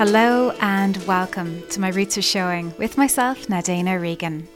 [0.00, 4.48] Hello and welcome to My Roots Are Showing with myself, Nadine O'Regan.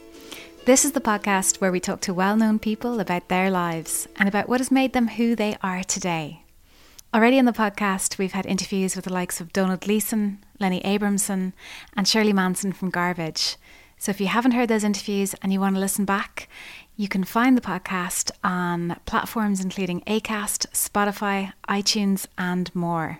[0.65, 4.27] This is the podcast where we talk to well known people about their lives and
[4.27, 6.41] about what has made them who they are today.
[7.13, 11.53] Already in the podcast, we've had interviews with the likes of Domhnall Gleeson, Lenny Abrahamson,
[11.95, 13.57] and Shirley Manson from Garbage.
[13.99, 16.49] So if you haven't heard those interviews and you want to listen back,
[16.97, 23.19] you can find the podcast on platforms including Acast, Spotify, iTunes, and more.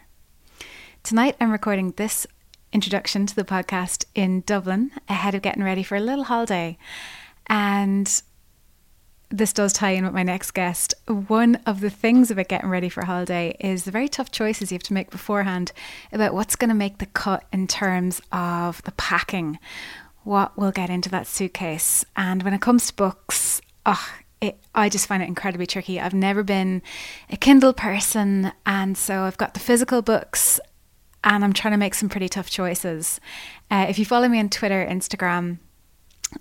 [1.05, 2.26] Tonight, I'm recording this
[2.73, 6.80] introduction to the podcast in Dublin ahead of getting ready for a little holiday.
[7.45, 8.23] And
[9.30, 10.95] this does tie in with my next guest.
[11.08, 14.72] One of the things about getting ready for a holiday is the very tough choices
[14.72, 15.73] you have to make beforehand
[16.12, 19.59] about what's going to make the cut in terms of the packing,
[20.23, 22.03] what will get into that suitcase.
[22.16, 24.09] And when it comes to books, oh,
[24.42, 26.00] it, I just find it incredibly tricky.
[26.00, 26.81] I've never been
[27.30, 30.59] a Kindle person, and so I've got the physical books
[31.26, 33.20] and I'm trying to make some pretty tough choices.
[33.70, 35.58] Uh, if you follow me on Twitter, Instagram,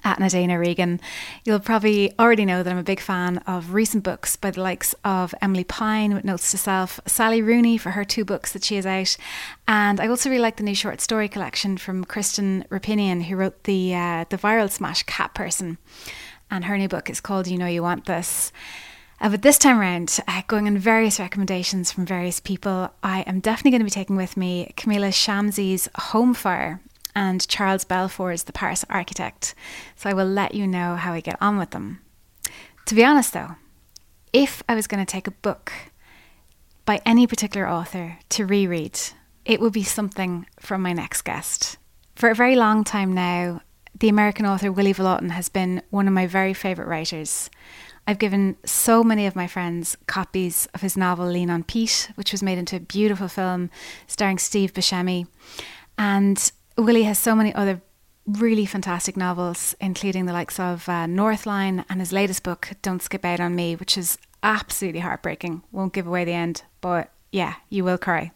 [0.03, 1.01] at Nadine O'Regan,
[1.45, 4.95] you'll probably already know that I'm a big fan of recent books by the likes
[5.05, 8.77] of Emilie Pine with Notes to Self, Sally Rooney for her two books that she
[8.77, 9.17] is out,
[9.69, 13.65] and I also really like the new short story collection from Kristen Roupenian, who wrote
[13.65, 15.79] the uh, the viral smash Cat Person,
[16.51, 18.53] and her new book is called You Know You Want This.
[19.25, 23.41] Uh, but this time around, uh, going on various recommendations from various people, I am
[23.41, 26.83] definitely going to be taking with me Kamila Shamsie's Home Fire
[27.15, 29.55] and Charles Belfoure's The Paris Architect.
[29.97, 32.03] So I will let you know how I get on with them.
[32.85, 33.53] To be honest, though,
[34.35, 35.73] if I was going to take a book
[36.85, 39.01] by any particular author to reread,
[39.47, 41.79] it would be something from my next guest.
[42.15, 43.63] For a very long time now,
[43.99, 47.49] the American author Willy Vlautin has been one of my very favourite writers.
[48.07, 52.33] I've given so many of my friends copies of his novel Lean on Pete, which
[52.33, 53.71] was made into a beautiful film
[54.07, 55.27] starring Steve Buscemi.
[55.97, 57.81] And Willy has so many other
[58.27, 63.25] really fantastic novels, including the likes of uh, Northline and his latest book, Don't Skip
[63.25, 65.63] Out on Me, which is absolutely heartbreaking.
[65.73, 68.33] Won't give away the end, but yeah, you will cry.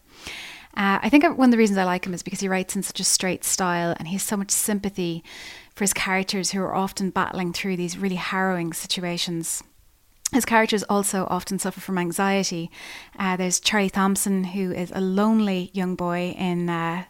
[0.77, 2.83] Uh, I think one of the reasons I like him is because he writes in
[2.83, 5.25] such a straight style and he has so much sympathy
[5.79, 9.63] for his characters who are often battling through these really harrowing situations.
[10.33, 12.69] His characters also often suffer from anxiety.
[13.17, 17.05] Uh, there's Charlie Thompson, who is a lonely young boy in uh,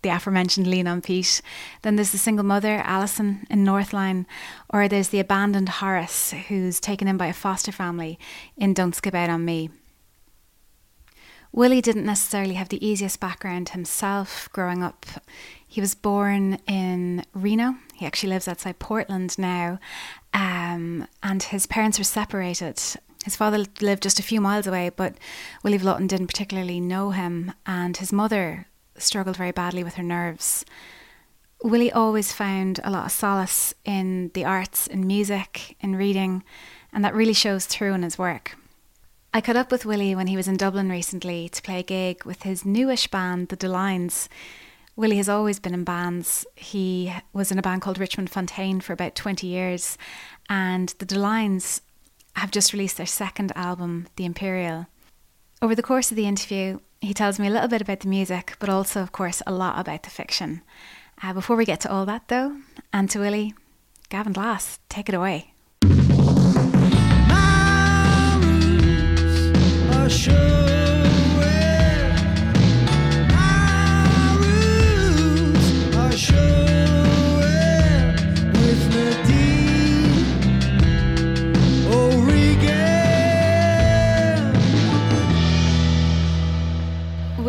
[0.00, 1.42] the aforementioned Lean on Pete.
[1.82, 4.24] Then there's the single mother, Alison, in Northline.
[4.70, 8.18] Or there's the abandoned Horace, who's taken in by a foster family
[8.56, 9.68] in Don't Skip Out on Me.
[11.52, 15.04] Willy didn't necessarily have the easiest background himself growing up.
[15.66, 17.76] He was born in Reno.
[18.00, 19.78] He actually lives outside Portland now.
[20.32, 22.80] Um, and his parents were separated.
[23.26, 25.16] His father lived just a few miles away, but
[25.62, 30.64] Willy Vlautin didn't particularly know him, and his mother struggled very badly with her nerves.
[31.62, 36.42] Willy always found a lot of solace in the arts, in music, in reading,
[36.94, 38.56] and that really shows through in his work.
[39.34, 42.24] I caught up with Willy when he was in Dublin recently to play a gig
[42.24, 44.26] with his newish band, the Delines.
[45.00, 46.44] Willy has always been in bands.
[46.56, 49.96] He was in a band called Richmond Fontaine for about 20 years,
[50.50, 51.80] and the Delines
[52.36, 54.88] have just released their second album, The Imperial.
[55.62, 58.56] Over the course of the interview, he tells me a little bit about the music,
[58.60, 60.60] but also, of course, a lot about the fiction.
[61.22, 62.58] Uh, before we get to all that, though,
[62.92, 63.54] and to Willy,
[64.10, 65.54] Gavin Glass, take it away.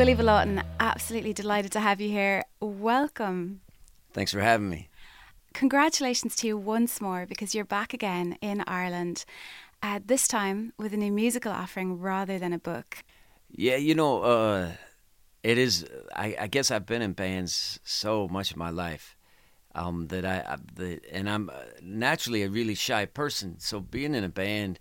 [0.02, 2.44] Willy Vlautin, absolutely delighted to have you here.
[2.60, 3.62] Welcome.
[4.14, 4.90] Thanks for having me.
[5.54, 9.26] Congratulations to you once more because you're back again in Ireland,
[9.84, 13.04] uh, this time with a new musical offering rather than a book.
[13.52, 14.72] Yeah, you know, uh,
[15.44, 15.86] it is.
[16.16, 19.16] I, I, guess I've been in bands so much of my life
[19.76, 23.60] um, that I, I the, and I'm uh, naturally a really shy person.
[23.60, 24.80] So being in a band,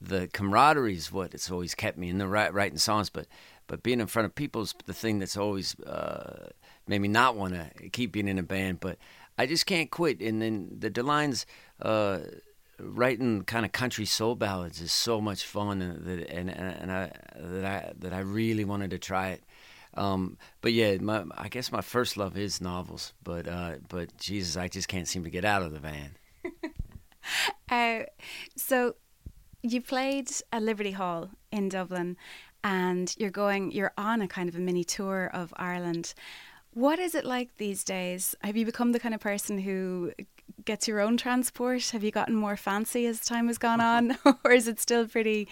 [0.00, 3.26] the camaraderie is what it's always kept me in the right writing songs, but
[3.66, 6.48] but being in front of people is the thing that's always uh,
[6.86, 8.80] made me not want to keep being in a band.
[8.80, 8.98] But
[9.38, 10.20] I just can't quit.
[10.20, 11.44] And then the Delines
[11.80, 12.20] uh,
[12.78, 17.64] writing kind of country soul ballads is so much fun, and and and I that
[17.64, 19.42] I that I really wanted to try it.
[19.94, 23.12] Um, but yeah, my, I guess my first love is novels.
[23.22, 26.16] But uh, but Jesus, I just can't seem to get out of the van.
[27.70, 28.00] uh,
[28.56, 28.96] so
[29.62, 32.16] you played at Liberty Hall in Dublin,
[32.64, 36.14] and you're going, you're on a kind of a mini tour of Ireland.
[36.74, 38.34] What is it like these days?
[38.42, 40.12] Have you become the kind of person who
[40.64, 41.90] gets your own transport?
[41.90, 45.48] Have you gotten more fancy as time has gone on, or is it still pretty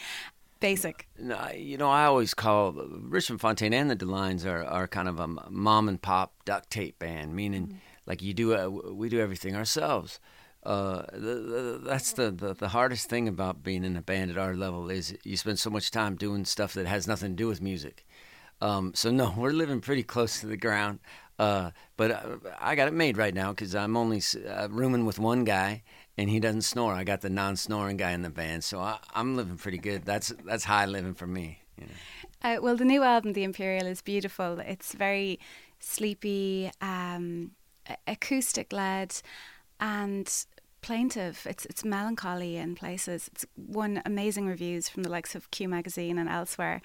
[0.60, 1.08] basic?
[1.18, 5.18] No, you know, I always call Richmond Fontaine and the Delines are, are kind of
[5.20, 7.76] a mom and pop duct tape band, meaning mm-hmm.
[8.06, 10.20] like you do, uh, we do everything ourselves.
[10.62, 14.54] Uh, the, that's the, the, the hardest thing about being in a band at our
[14.54, 17.62] level is you spend so much time doing stuff that has nothing to do with
[17.62, 18.06] music.
[18.60, 21.00] Um, so no, we're living pretty close to the ground.
[21.38, 25.18] Uh, but uh, I got it made right now because I'm only uh, rooming with
[25.18, 25.82] one guy,
[26.18, 26.92] and he doesn't snore.
[26.92, 30.04] I got the non-snoring guy in the band, so I, am living pretty good.
[30.04, 31.62] That's that's high living for me.
[31.78, 31.92] You know?
[32.42, 34.58] Uh, well, the new album, The Imperial, is beautiful.
[34.60, 35.40] It's very
[35.78, 37.52] sleepy, um,
[38.06, 39.14] acoustic led,
[39.80, 40.44] and
[40.82, 41.46] plaintive.
[41.48, 43.28] It's it's melancholy in places.
[43.32, 46.80] It's won amazing reviews from the likes of Q magazine and elsewhere.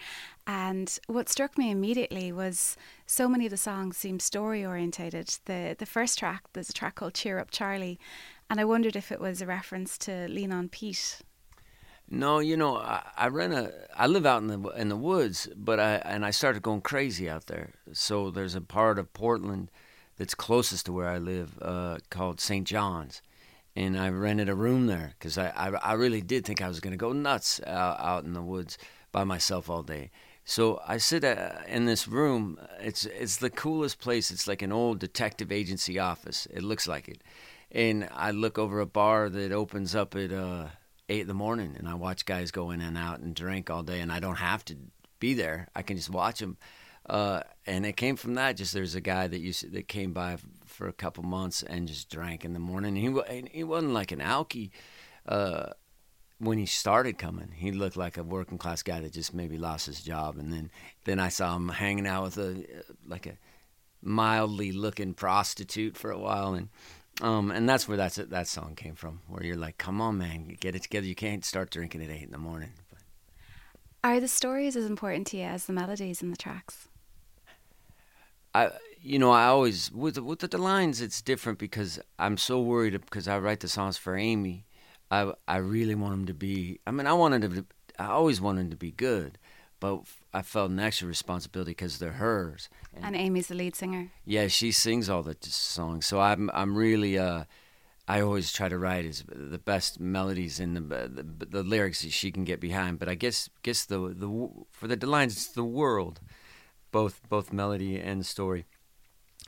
[0.48, 5.38] And what struck me immediately was so many of the songs seem story orientated.
[5.46, 8.00] The the first track, there's a track called Cheer Up Charlie,
[8.50, 11.22] and I wondered if it was a reference to Lean on Pete.
[12.08, 13.74] No, you know, I, I rent a.
[13.98, 17.30] I live out in the in the woods, but I and I started going crazy
[17.30, 17.74] out there.
[17.94, 19.72] So there's a part of Portland
[20.18, 22.66] that's closest to where I live uh, called St.
[22.66, 23.22] John's,
[23.76, 26.80] and I rented a room there because I, I, I really did think I was
[26.80, 28.78] going to go nuts out, out in the woods
[29.12, 30.12] by myself all day.
[30.46, 32.60] So I sit uh, in this room.
[32.80, 34.30] It's it's the coolest place.
[34.30, 36.48] It's like an old detective agency office.
[36.54, 37.24] It looks like it,
[37.72, 40.68] and I look over a bar that opens up at uh,
[41.10, 43.82] eight in the morning, and I watch guys go in and out and drink all
[43.82, 44.76] day, and I don't have to
[45.20, 45.68] be there.
[45.76, 46.58] I can just watch them.
[47.08, 48.58] Uh, and it came from that.
[48.58, 50.38] Just there's a guy that to, that came by
[50.76, 52.96] for a couple months and just drank in the morning.
[52.96, 54.72] He he wasn't like an alky.
[55.28, 55.72] Uh,
[56.38, 59.86] when he started coming, he looked like a working class guy that just maybe lost
[59.86, 60.70] his job, and then
[61.06, 62.66] then I saw him hanging out with a
[63.08, 63.38] like a
[64.02, 66.70] mildly looking prostitute for a while, and
[67.22, 70.56] um and that's where that's that song came from, where you're like, come on, man,
[70.60, 71.08] get it together.
[71.08, 72.74] You can't start drinking at eight in the morning.
[72.90, 73.00] But.
[74.04, 76.90] Are the stories as important to you as the melodies in the tracks?
[78.54, 78.72] I
[79.06, 83.28] you know I always with with the lines it's different because I'm so worried because
[83.28, 84.66] I write the songs for Amy.
[85.12, 86.80] I I really want them to be.
[86.88, 87.66] I mean I wanted them to.
[88.04, 89.38] I always wanted them to be good,
[89.80, 90.02] but
[90.34, 92.68] I felt an extra responsibility because they're hers.
[92.94, 94.12] And, and, Amy's the lead singer.
[94.26, 97.18] Yeah, she sings all the songs, so I'm I'm really.
[97.18, 97.44] Uh,
[98.08, 102.12] I always try to write is the best melodies and the, the, the lyrics that
[102.12, 103.00] she can get behind.
[103.00, 106.20] But I guess guess the the for the lines it's the world
[106.92, 108.66] both both melody and story.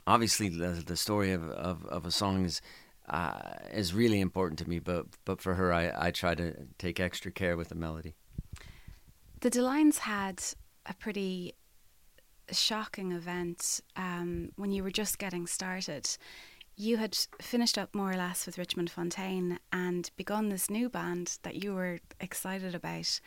[0.08, 2.62] Obviously, the, the story of, of, of a song is
[3.10, 3.32] uh,
[3.72, 7.30] is really important to me, but but for her, I, I try to take extra
[7.30, 8.14] care with the melody.
[9.40, 10.42] The Delines had
[10.86, 11.54] a pretty
[12.50, 16.08] shocking event um, when you were just getting started.
[16.76, 21.38] You had finished up more or less with Richmond Fontaine and begun this new band
[21.42, 23.20] that you were excited about.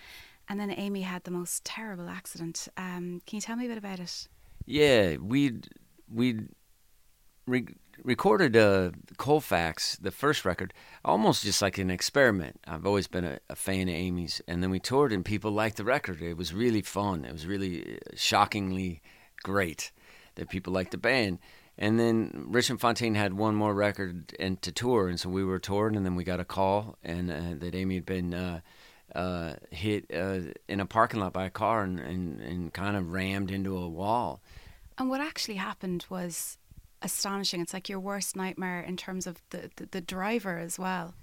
[0.50, 2.68] And then Amy had the most terrible accident.
[2.76, 4.28] Um, can you tell me a bit about it?
[4.66, 5.60] Yeah, we
[6.12, 6.48] we
[7.46, 10.74] re- recorded uh, Colfax, the first record,
[11.04, 12.60] almost just like an experiment.
[12.68, 15.78] I've always been a, a, fan of Amy's, and then we toured, and people liked
[15.78, 16.22] the record.
[16.22, 17.26] It was really fun.
[17.26, 19.02] It was really uh, shockingly
[19.44, 19.92] great
[20.36, 21.40] that people liked the band.
[21.78, 25.60] And then Richmond Fontaine had one more record and to tour, and so we were
[25.60, 28.34] touring, and then we got a call and uh, that Amy had been.
[28.34, 28.62] Uh,
[29.14, 33.12] uh, hit uh, in a parking lot by a car and, and, and kind of
[33.12, 34.42] rammed into a wall.
[34.98, 36.58] And what actually happened was
[37.02, 37.62] astonishing.
[37.62, 41.14] It's like your worst nightmare in terms of the, the, the driver as well.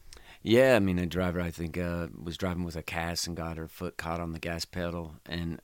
[0.42, 3.56] Yeah, I mean, the driver, I think, uh, was driving with a cast and got
[3.56, 5.14] her foot caught on the gas pedal.
[5.26, 5.60] And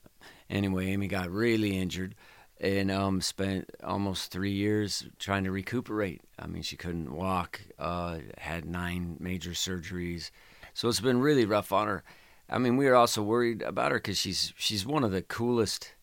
[0.50, 2.14] anyway, Amy got really injured
[2.60, 6.22] and um, spent almost three years trying to recuperate.
[6.38, 10.30] I mean, she couldn't walk, uh, had nine major surgeries.
[10.72, 12.04] So it's been really rough on her.
[12.48, 15.94] I mean, we were also worried about her because she's she's one of the coolest,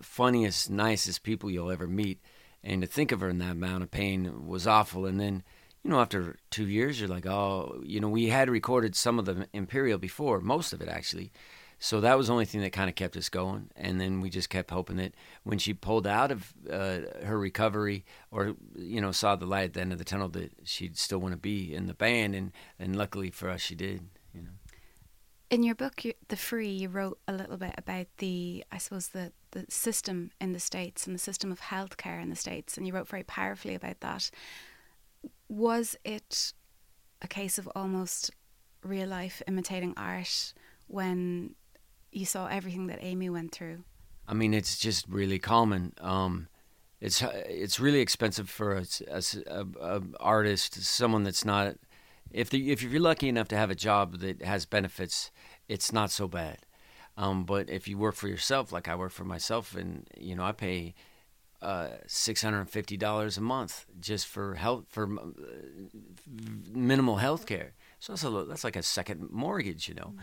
[0.00, 2.20] funniest, nicest people you'll ever meet.
[2.64, 5.04] And to think of her in that amount of pain was awful.
[5.04, 5.42] And then,
[5.82, 9.26] you know, after two years, you're like, oh, you know, we had recorded some of
[9.26, 11.30] the Imperial before, most of it actually.
[11.78, 13.68] So that was the only thing that kind of kept us going.
[13.76, 18.06] And then we just kept hoping that when she pulled out of uh, her recovery
[18.30, 21.18] or, you know, saw the light at the end of the tunnel, that she'd still
[21.18, 22.34] want to be in the band.
[22.34, 24.00] And, and luckily for us, she did.
[25.54, 29.32] In your book, The Free, you wrote a little bit about the, I suppose, the,
[29.52, 32.76] the system in the States and the system of healthcare in the States.
[32.76, 34.30] And you wrote very powerfully about that.
[35.48, 36.52] Was it
[37.22, 38.32] a case of almost
[38.84, 40.54] real life imitating art
[40.86, 41.54] when
[42.12, 43.82] you saw everything that Amy went through.
[44.28, 45.92] I mean, it's just really common.
[46.00, 46.48] Um,
[47.00, 51.76] it's it's really expensive for a, a, a artist, someone that's not.
[52.30, 55.30] If the, if you're lucky enough to have a job that has benefits,
[55.68, 56.58] it's not so bad.
[57.16, 60.44] Um, but if you work for yourself, like I work for myself, and you know
[60.44, 60.94] I pay
[61.62, 65.26] uh, six hundred and fifty dollars a month just for health for uh,
[66.72, 67.72] minimal health care.
[68.00, 70.14] So that's, a, that's like a second mortgage, you know.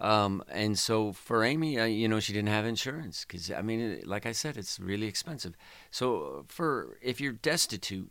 [0.00, 3.80] Um, and so for Amy, uh, you know, she didn't have insurance because I mean,
[3.80, 5.54] it, like I said, it's really expensive.
[5.90, 8.10] So for if you're destitute,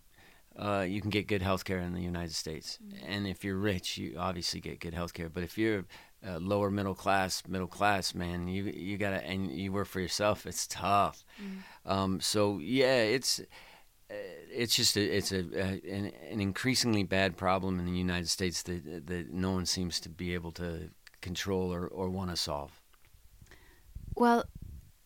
[0.57, 3.05] uh, you can get good health care in the United States, mm-hmm.
[3.07, 5.29] and if you're rich, you obviously get good health care.
[5.29, 5.85] But if you're
[6.27, 10.45] uh, lower middle class, middle class, man, you you gotta and you work for yourself.
[10.45, 11.23] It's tough.
[11.41, 11.91] Mm.
[11.91, 13.39] Um, so yeah, it's
[14.09, 14.15] uh,
[14.51, 18.63] it's just a, it's a, a an, an, increasingly bad problem in the United States
[18.63, 20.89] that that no one seems to be able to
[21.21, 22.71] control or, or want to solve.
[24.15, 24.45] Well,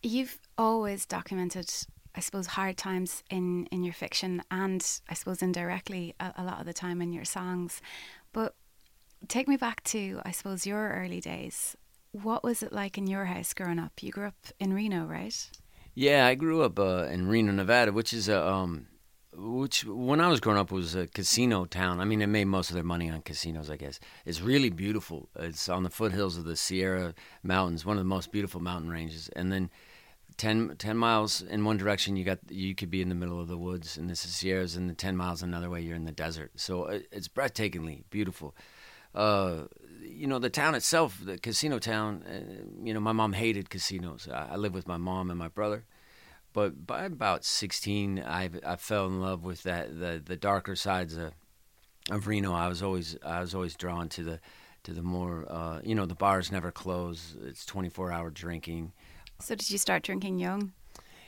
[0.02, 1.70] you've always documented,
[2.16, 6.60] I suppose, hard times in in your fiction, and I suppose indirectly a, a lot
[6.60, 7.82] of the time in your songs.
[8.34, 8.56] But
[9.28, 11.76] take me back to, I suppose, your early days.
[12.12, 14.02] What was it like in your house growing up?
[14.02, 15.50] You grew up in Reno, right?
[15.94, 18.88] Yeah, I grew up uh, in Reno, Nevada, which is a um,
[19.34, 22.00] which when I was growing up was a casino town.
[22.00, 24.00] I mean, they made most of their money on casinos, I guess.
[24.26, 25.30] It's really beautiful.
[25.38, 27.14] It's on the foothills of the Sierra
[27.44, 29.30] Mountains, one of the most beautiful mountain ranges.
[29.30, 29.70] And then
[30.42, 33.48] 10, 10 miles in one direction, you got you could be in the middle of
[33.48, 36.12] the woods, and this is Sierras, and the ten miles another way, you're in the
[36.12, 36.52] desert.
[36.56, 38.56] So uh, it's breathtakingly beautiful
[39.14, 39.64] uh,
[40.02, 44.28] you know, the town itself, the casino town, uh, you know, my mom hated casinos.
[44.32, 45.86] I, I lived with my mom and my brother.
[46.54, 51.16] But by about 16, I, I fell in love with that the, the darker sides
[51.16, 51.32] of,
[52.10, 52.54] of Reno.
[52.54, 54.40] I was always I was always drawn to the
[54.84, 57.38] to the more uh, you know the bars never close.
[57.42, 58.92] It's 24 hour drinking.
[59.42, 60.74] So did you start drinking young?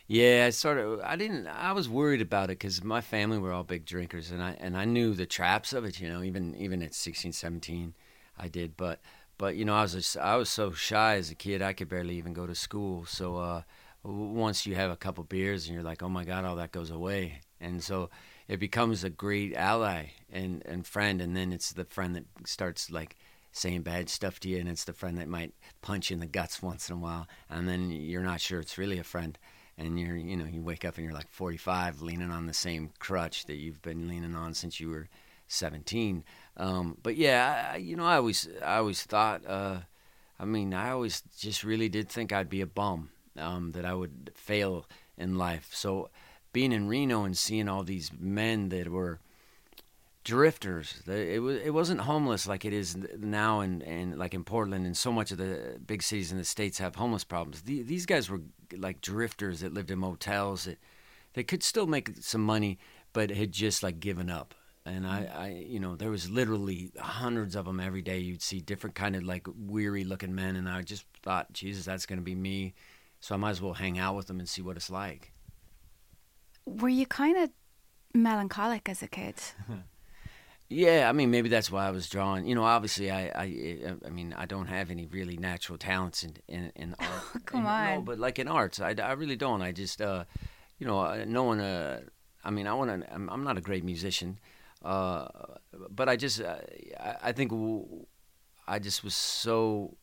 [0.08, 1.00] Yeah, I sort of.
[1.02, 1.48] I didn't.
[1.48, 4.78] I was worried about it because my family were all big drinkers, and I and
[4.78, 6.00] I knew the traps of it.
[6.00, 7.94] You know, even even at 16, 17,
[8.38, 8.76] I did.
[8.76, 9.00] But
[9.38, 11.62] but you know, I was just, I was so shy as a kid.
[11.62, 13.06] I could barely even go to school.
[13.06, 13.62] So uh,
[14.04, 16.92] once you have a couple beers, and you're like, oh my god, all that goes
[16.92, 17.40] away.
[17.62, 18.10] And so
[18.48, 21.22] it becomes a great ally and and friend.
[21.22, 23.16] And then it's the friend that starts like
[23.54, 26.28] saying bad stuff to you, and it's the friend that might punch you in the
[26.28, 29.40] guts once in a while, and then you're not sure it's really a friend
[29.78, 32.92] and you're you know you wake up and you're like 45 leaning on the same
[33.00, 35.08] crutch that you've been leaning on since you were
[35.48, 36.24] 17
[36.58, 39.80] um, but yeah I, you know i always i always thought uh,
[40.40, 43.96] i mean i always just really did think i'd be a bum um, that i
[43.96, 44.86] would fail
[45.18, 45.70] in life.
[45.74, 46.10] So
[46.52, 49.20] being in reno and seeing all these men that were
[50.24, 51.02] drifters.
[51.08, 54.96] It was it wasn't homeless like it is now, and and like in Portland and
[54.96, 57.62] so much of the big cities in the states have homeless problems.
[57.62, 58.42] The, these guys were
[58.78, 60.80] like drifters that lived in motels that
[61.34, 62.78] they could still make some money,
[63.12, 64.54] but had just like given up.
[64.86, 65.36] And I, mm.
[65.36, 68.20] I, you know, there was literally hundreds of them every day.
[68.20, 72.06] You'd see different kind of like weary looking men, and I just thought, Jesus, that's
[72.06, 72.74] going to be me.
[73.22, 75.32] So I might as well hang out with them and see what it's like.
[76.66, 77.50] Were you kind of
[78.14, 79.36] melancholic as a kid?
[80.74, 82.48] Yeah, I mean, maybe that's why I was drawn.
[82.48, 86.38] You know, obviously, I, I, I mean, I don't have any really natural talents in
[86.48, 87.46] in, in art.
[87.46, 89.62] Come on, no, but like in arts, I, I really don't.
[89.62, 90.24] I just, uh,
[90.80, 91.60] you know, no one.
[91.60, 92.02] Uh,
[92.44, 93.14] I mean, I want to.
[93.14, 94.40] I'm, I'm, not a great musician,
[94.84, 95.28] uh,
[95.90, 96.58] but I just, uh,
[97.00, 97.52] I, I, think
[98.68, 99.98] I just was so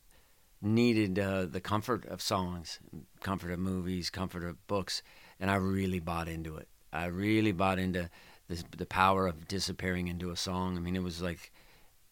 [0.61, 2.79] needed uh, the comfort of songs,
[3.19, 5.03] comfort of movies, comfort of books,
[5.39, 6.67] and I really bought into it.
[6.93, 8.09] I really bought into
[8.51, 10.77] the the power of disappearing into a song.
[10.77, 11.51] I mean, it was like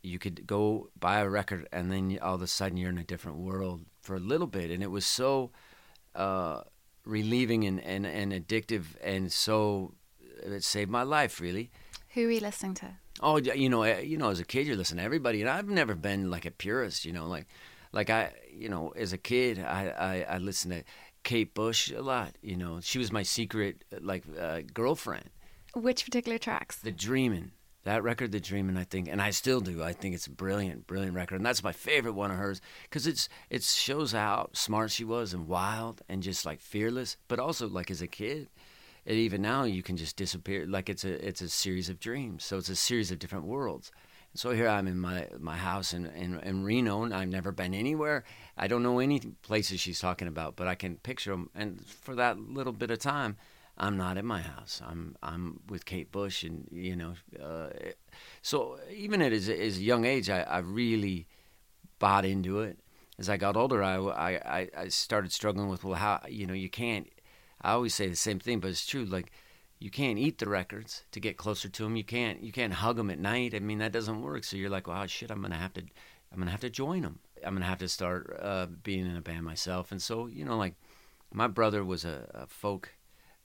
[0.01, 3.03] you could go buy a record and then all of a sudden you're in a
[3.03, 5.51] different world for a little bit, and it was so
[6.15, 6.61] uh,
[7.05, 9.93] relieving and, and, and addictive, and so
[10.43, 11.69] it saved my life really.
[12.13, 12.87] Who are you listening to?
[13.21, 15.67] Oh, you know, eh, you know, as a kid, you're listening to everybody, and I've
[15.67, 17.05] never been like a purist.
[17.05, 17.47] You know, like,
[17.91, 20.83] like I, you know, as a kid, I, I, I listened to
[21.23, 22.35] Kate Bush a lot.
[22.41, 25.29] You know, she was my secret like uh, girlfriend.
[25.73, 26.77] Which particular tracks?
[26.77, 27.51] The Dreamin'.
[27.83, 29.81] That record, The Dreamin', I think, and I still do.
[29.81, 33.07] I think it's a brilliant, brilliant record, and that's my favorite one of hers because
[33.07, 37.67] it's it shows how smart she was and wild and just like fearless, but also
[37.69, 38.49] like as a kid.
[39.05, 40.67] And even now, you can just disappear.
[40.67, 42.43] Like it's a it's a series of dreams.
[42.43, 43.91] So it's a series of different worlds.
[44.35, 47.73] So here I'm in my my house in, in in Reno, and I've never been
[47.73, 48.23] anywhere.
[48.57, 51.49] I don't know any places she's talking about, but I can picture them.
[51.55, 53.37] And for that little bit of time,
[53.79, 54.81] I'm not at my house.
[54.85, 57.69] I'm I'm with Kate Bush, and you know, uh,
[58.41, 61.27] so even at as a young age, I, I really
[61.97, 62.79] bought into it.
[63.17, 66.69] As I got older, I, I I started struggling with well, how you know you
[66.69, 67.07] can't.
[67.61, 69.05] I always say the same thing, but it's true.
[69.05, 69.31] Like
[69.79, 71.95] you can't eat the records to get closer to them.
[71.95, 73.55] You can't you can't hug them at night.
[73.55, 74.43] I mean that doesn't work.
[74.43, 75.81] So you're like, wow, shit, I'm gonna have to
[76.31, 77.19] I'm gonna have to join them.
[77.45, 79.91] I'm gonna have to start uh, being in a band myself.
[79.91, 80.75] And so you know, like
[81.33, 82.91] my brother was a, a folk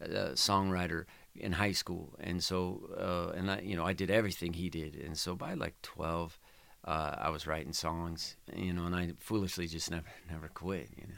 [0.01, 1.05] songwriter
[1.37, 4.97] in high school, and so uh, and I you know I did everything he did.
[4.97, 6.39] And so by like 12,
[6.85, 11.07] uh, I was writing songs, you know, and I foolishly just never never quit, you
[11.09, 11.15] know.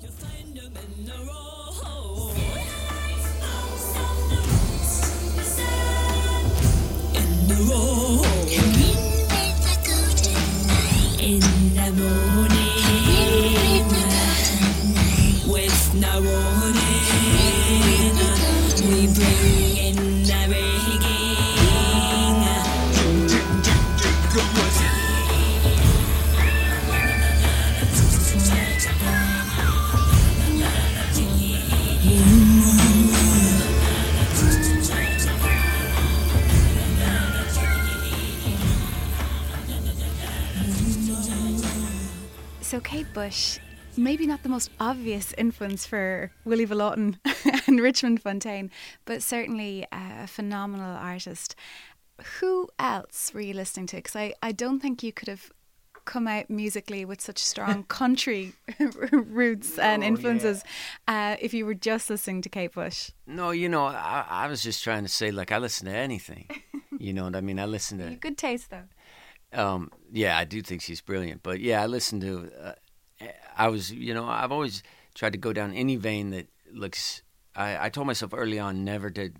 [0.00, 2.36] You'll find them in the road.
[7.14, 8.26] In the road.
[11.18, 11.40] In
[11.74, 12.55] the morning.
[42.76, 43.58] So, Kate Bush,
[43.96, 47.16] maybe not the most obvious influence for Willy Vlautin
[47.66, 48.70] and Richmond Fontaine,
[49.06, 51.56] but certainly a phenomenal artist.
[52.38, 53.96] Who else were you listening to?
[53.96, 55.50] Because I, I don't think you could have
[56.04, 58.52] come out musically with such strong country
[59.10, 60.62] roots and oh, influences
[61.08, 61.32] yeah.
[61.32, 63.10] uh, if you were just listening to Kate Bush.
[63.26, 66.46] No, you know, I, I was just trying to say, like, I listen to anything.
[66.98, 67.58] you know what I mean?
[67.58, 68.16] I listen to.
[68.16, 68.84] Good taste, though.
[69.52, 71.42] Um, yeah, I do think she's brilliant.
[71.42, 72.50] But yeah, I listened to.
[72.62, 72.72] Uh,
[73.56, 74.82] I was, you know, I've always
[75.14, 77.22] tried to go down any vein that looks.
[77.54, 79.30] I, I told myself early on never to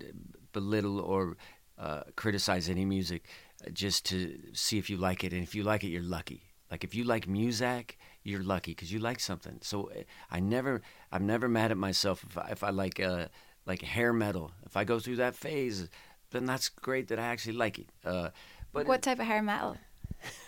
[0.51, 1.37] belittle or
[1.77, 3.27] uh, criticize any music,
[3.65, 6.41] uh, just to see if you like it, and if you like it, you're lucky.
[6.71, 9.59] Like if you like music, you're lucky because you like something.
[9.61, 13.27] So uh, I never, I'm never mad at myself if I, if I like uh,
[13.65, 14.51] like hair metal.
[14.65, 15.89] If I go through that phase,
[16.31, 17.89] then that's great that I actually like it.
[18.03, 18.29] Uh,
[18.73, 19.77] but what type of hair metal?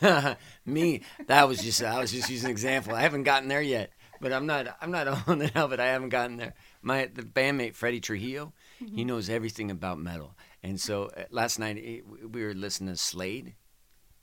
[0.66, 2.94] Me, that was just I was just using an example.
[2.94, 3.92] I haven't gotten there yet,
[4.22, 6.54] but I'm not I'm not on the but I haven't gotten there.
[6.82, 8.96] My the bandmate Freddie Trujillo, mm-hmm.
[8.96, 13.56] he knows everything about metal, and so uh, last night we were listening to Slade,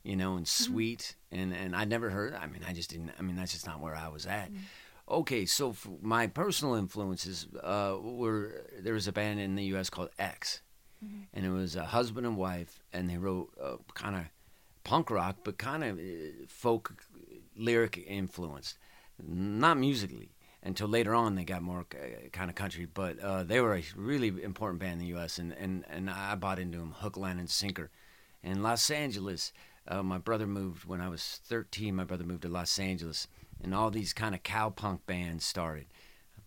[0.03, 0.65] you know, and mm-hmm.
[0.65, 1.43] Sweet, mm-hmm.
[1.43, 2.35] and and I never heard.
[2.35, 3.13] I mean, I just didn't.
[3.19, 4.51] I mean, that's just not where I was at.
[4.51, 4.63] Mm-hmm.
[5.09, 9.89] Okay, so my personal influences uh, were there was a band in the U.S.
[9.89, 10.63] called X,
[11.05, 11.23] mm-hmm.
[11.33, 14.25] and it was a husband and wife, and they wrote uh, kind of
[14.87, 16.95] punk rock, but kind of uh, folk
[17.57, 18.79] lyric influenced,
[19.21, 20.31] not musically.
[20.63, 23.83] Until later on, they got more uh, kind of country, but uh, they were a
[23.97, 25.39] really important band in the U.S.
[25.39, 27.91] and and, and I bought into them, hook, line, and sinker.
[28.43, 29.53] In Los Angeles,
[29.89, 31.95] uh, my brother moved when I was 13.
[31.95, 33.27] My brother moved to Los Angeles,
[33.63, 35.87] and all these kind of cowpunk bands started.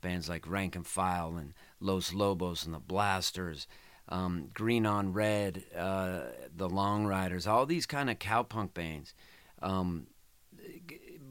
[0.02, 3.67] Bands like Rank and File and Los Lobos and the Blasters
[4.10, 6.22] um, Green on Red, uh,
[6.56, 9.13] the Long Ryders, all these kind of cowpunk bands.
[9.62, 10.08] Um,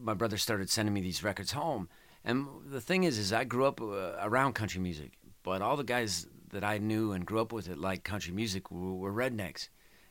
[0.00, 1.88] my brother started sending me these records home,
[2.24, 5.12] and the thing is, is I grew up uh, around country music,
[5.42, 8.70] but all the guys that I knew and grew up with that liked country music
[8.70, 9.68] were, were rednecks,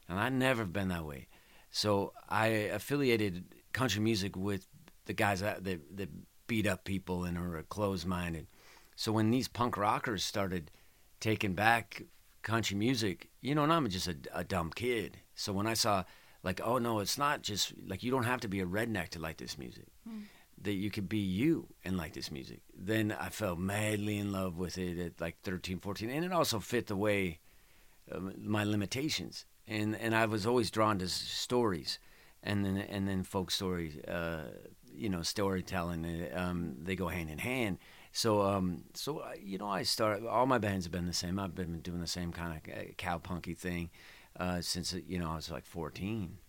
[0.10, 1.28] and I'd never been that way.
[1.72, 4.68] So I affiliated country music with
[5.06, 6.10] the guys that, that, that
[6.48, 8.48] beat up people and are closed minded.
[8.96, 10.72] So when these punk rockers started
[11.20, 12.04] taking back
[12.48, 15.18] country music, you know, and I'm just a, a dumb kid.
[15.36, 16.06] So when I saw,
[16.44, 19.20] like, oh no, it's not just like you don't have to be a redneck to
[19.20, 19.88] like this music.
[20.10, 20.24] Mm.
[20.62, 22.62] That you could be you and like this music.
[22.76, 26.60] Then I fell madly in love with it at like 13, 14, and it also
[26.60, 27.40] fit the way
[28.12, 29.46] uh, my limitations.
[29.68, 32.00] And and I was always drawn to stories,
[32.42, 34.46] and then and then folk stories, uh,
[34.96, 36.06] you know, storytelling.
[36.06, 37.78] Uh, um, they go hand in hand.
[38.18, 40.26] So, um, so uh, you know, I started.
[40.26, 41.38] All my bands have been the same.
[41.38, 43.92] I've been doing the same kind of uh, cowpunky thing
[44.40, 46.40] uh, since you know I was like fourteen.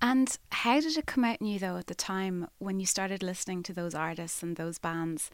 [0.00, 3.20] And how did it come out in you though at the time when you started
[3.20, 5.28] listening to those artists and those bands?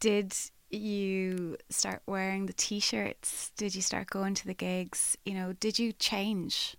[0.00, 0.34] Did
[0.68, 3.52] you start wearing the t-shirts?
[3.56, 5.16] Did you start going to the gigs?
[5.24, 6.74] You know, did you change?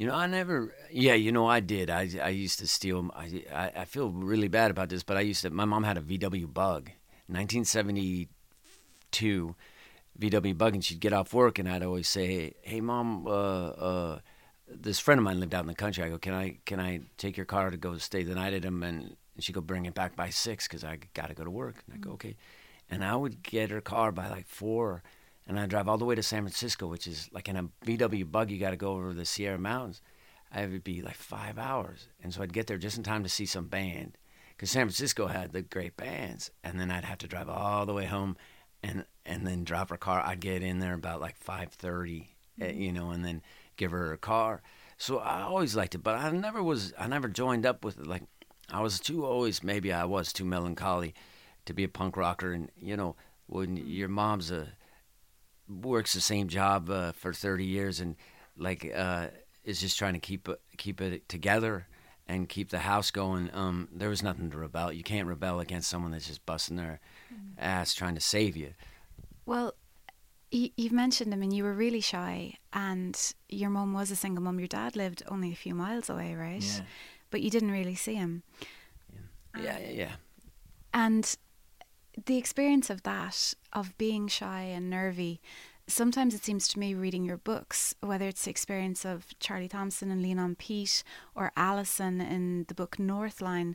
[0.00, 0.74] You know, I never.
[0.90, 1.90] Yeah, you know, I did.
[1.90, 3.10] I I used to steal.
[3.14, 5.50] I I, I feel really bad about this, but I used to.
[5.50, 6.92] My mom had a VW Bug,
[7.26, 9.54] 1972
[10.18, 14.20] VW Bug, and she'd get off work, and I'd always say, "Hey, mom, uh, uh,
[14.66, 16.02] this friend of mine lived out in the country.
[16.02, 18.64] I go, can I can I take your car to go stay the night at
[18.64, 21.50] him?" And, she'd go, "Bring it back by six because I got to go to
[21.50, 22.36] work." And I go, "Okay,"
[22.88, 25.02] and I would get her car by like four
[25.50, 28.30] and I drive all the way to San Francisco, which is like in a VW
[28.30, 30.00] bug, you got to go over the Sierra Mountains.
[30.52, 33.28] I would be like five hours, and so I'd get there just in time to
[33.28, 34.16] see some band,
[34.50, 37.92] because San Francisco had the great bands, and then I'd have to drive all the
[37.92, 38.36] way home,
[38.82, 40.22] and and then drop her car.
[40.24, 42.80] I'd get in there about like five thirty, eh, mm-hmm.
[42.80, 43.42] you know, and then
[43.76, 44.62] give her a car.
[44.98, 46.92] So I always liked it, but I never was.
[46.96, 48.06] I never joined up with it.
[48.06, 48.22] Like
[48.70, 49.64] I was too always.
[49.64, 51.12] Maybe I was too melancholy
[51.64, 53.88] to be a punk rocker, and you know when mm-hmm.
[53.88, 54.68] your mom's a
[55.70, 58.16] works the same job uh, for thirty years and
[58.56, 59.28] like uh,
[59.64, 61.86] is just trying to keep keep it together
[62.30, 63.50] and keep the house going.
[63.52, 64.92] Um, there was nothing to rebel.
[64.92, 67.00] You can't rebel against someone that's just busting their
[67.32, 67.52] mm.
[67.58, 68.74] ass trying to save you.
[69.46, 69.74] Well,
[70.52, 71.32] you, have mentioned.
[71.32, 74.58] I mean, you were really shy, and your mom was a single mom.
[74.58, 76.62] Your dad lived only a few miles away, right?
[76.62, 76.84] Yeah.
[77.30, 78.42] But you didn't really see him.
[79.56, 79.90] Yeah, yeah, yeah.
[79.90, 80.12] yeah.
[80.94, 81.36] And
[82.26, 85.40] the experience of that, of being shy and nervy,
[85.86, 90.10] sometimes it seems to me reading your books, whether it's the experience of Charlie Thompson
[90.10, 91.02] and Lean on Pete
[91.34, 93.74] or Alison in the book Northline,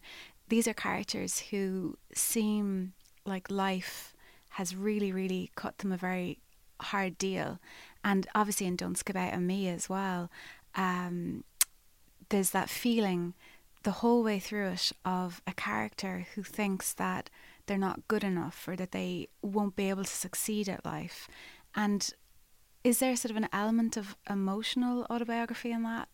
[0.49, 2.93] these are characters who seem
[3.25, 4.13] like life
[4.51, 6.39] has really, really cut them a very
[6.79, 7.59] hard deal.
[8.03, 10.29] And obviously in Don't Skip Out on Me as well,
[10.75, 11.43] um,
[12.29, 13.33] there's that feeling
[13.83, 17.29] the whole way through it of a character who thinks that
[17.67, 21.27] they're not good enough or that they won't be able to succeed at life.
[21.75, 22.13] And
[22.83, 26.07] is there sort of an element of emotional autobiography in that?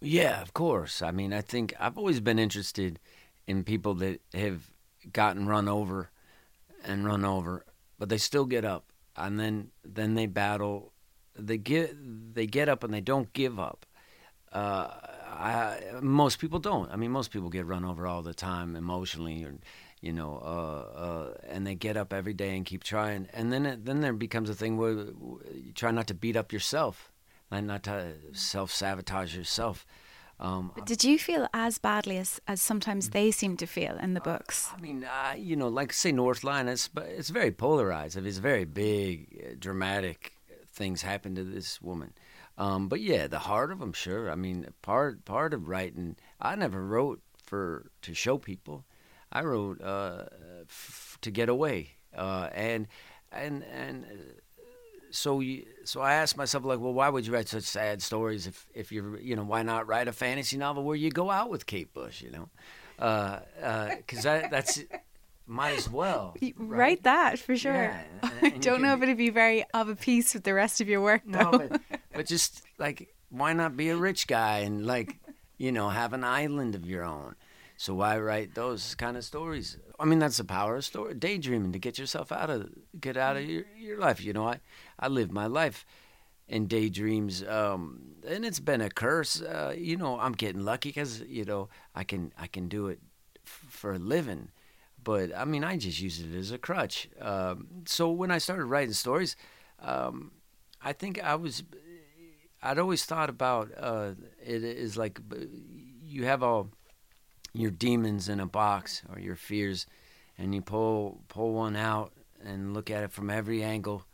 [0.00, 1.00] Yeah, of course.
[1.00, 2.98] I mean, I think I've always been interested
[3.46, 4.70] in people that have
[5.12, 6.10] gotten run over
[6.84, 7.64] and run over,
[7.98, 10.92] but they still get up, and then then they battle.
[11.34, 11.94] They get
[12.34, 13.86] they get up and they don't give up.
[14.52, 14.88] Uh,
[15.32, 16.90] I, most people don't.
[16.90, 19.54] I mean, most people get run over all the time emotionally, or
[20.02, 23.28] you know, uh, uh, and they get up every day and keep trying.
[23.32, 26.52] And then it, then there becomes a thing where you try not to beat up
[26.52, 27.10] yourself,
[27.50, 29.86] and not to self sabotage yourself.
[30.40, 34.20] Um, did you feel as badly as, as sometimes they seem to feel in the
[34.20, 34.70] books?
[34.76, 38.16] I mean, uh, you know, like say Northline, it's it's very polarized.
[38.16, 40.32] It's very big, uh, dramatic
[40.72, 42.12] things happen to this woman.
[42.58, 44.32] Um, but yeah, the heart of them, sure.
[44.32, 48.84] I mean, part part of writing, I never wrote for to show people.
[49.32, 50.24] I wrote uh,
[50.68, 52.86] f- to get away, uh, and
[53.32, 54.62] and and uh,
[55.10, 58.46] so you, so I asked myself like, well, why would you write such sad stories
[58.46, 61.48] if if you're you know why not write a fantasy novel where you go out
[61.48, 62.48] with Kate Bush, you know,
[62.96, 64.80] because uh, uh that's
[65.46, 66.54] might as well right?
[66.58, 67.72] write that for sure.
[67.72, 70.54] Yeah, and, and I don't know if it'd be very of a piece with the
[70.54, 71.22] rest of your work.
[71.26, 71.50] Though.
[71.50, 71.80] No, but,
[72.12, 75.18] but just like why not be a rich guy and like
[75.56, 77.34] you know have an island of your own
[77.82, 79.76] so why write those kind of stories?
[79.98, 83.36] I mean, that's the power of story, daydreaming to get yourself out of get out
[83.36, 84.22] of your, your life.
[84.22, 84.60] You know, I
[85.00, 85.84] I live my life
[86.46, 89.42] in daydreams, um, and it's been a curse.
[89.42, 93.00] Uh, you know, I'm getting lucky because you know I can I can do it
[93.44, 94.50] f- for a living.
[95.02, 97.08] But I mean, I just use it as a crutch.
[97.20, 99.34] Um, so when I started writing stories,
[99.80, 100.30] um,
[100.80, 101.64] I think I was
[102.62, 105.18] I'd always thought about uh, it is like
[106.04, 106.70] you have all
[107.52, 109.86] your demons in a box or your fears,
[110.38, 112.12] and you pull pull one out
[112.44, 114.04] and look at it from every angle,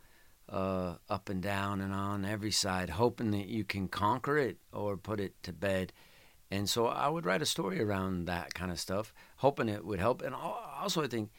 [0.49, 4.97] uh, up and down and on every side, hoping that you can conquer it or
[4.97, 5.93] put it to bed.
[6.51, 9.99] And so I would write a story around that kind of stuff, hoping it would
[9.99, 10.21] help.
[10.21, 11.29] And also, I think,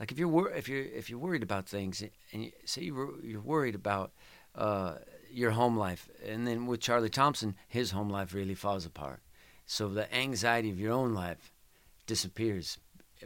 [0.00, 3.14] like if you're wor- if you're if you're worried about things, and you, say you're,
[3.22, 4.12] you're worried about
[4.54, 4.96] uh,
[5.30, 9.20] your home life, and then with Charlie Thompson, his home life really falls apart.
[9.66, 11.52] So the anxiety of your own life
[12.06, 12.78] disappears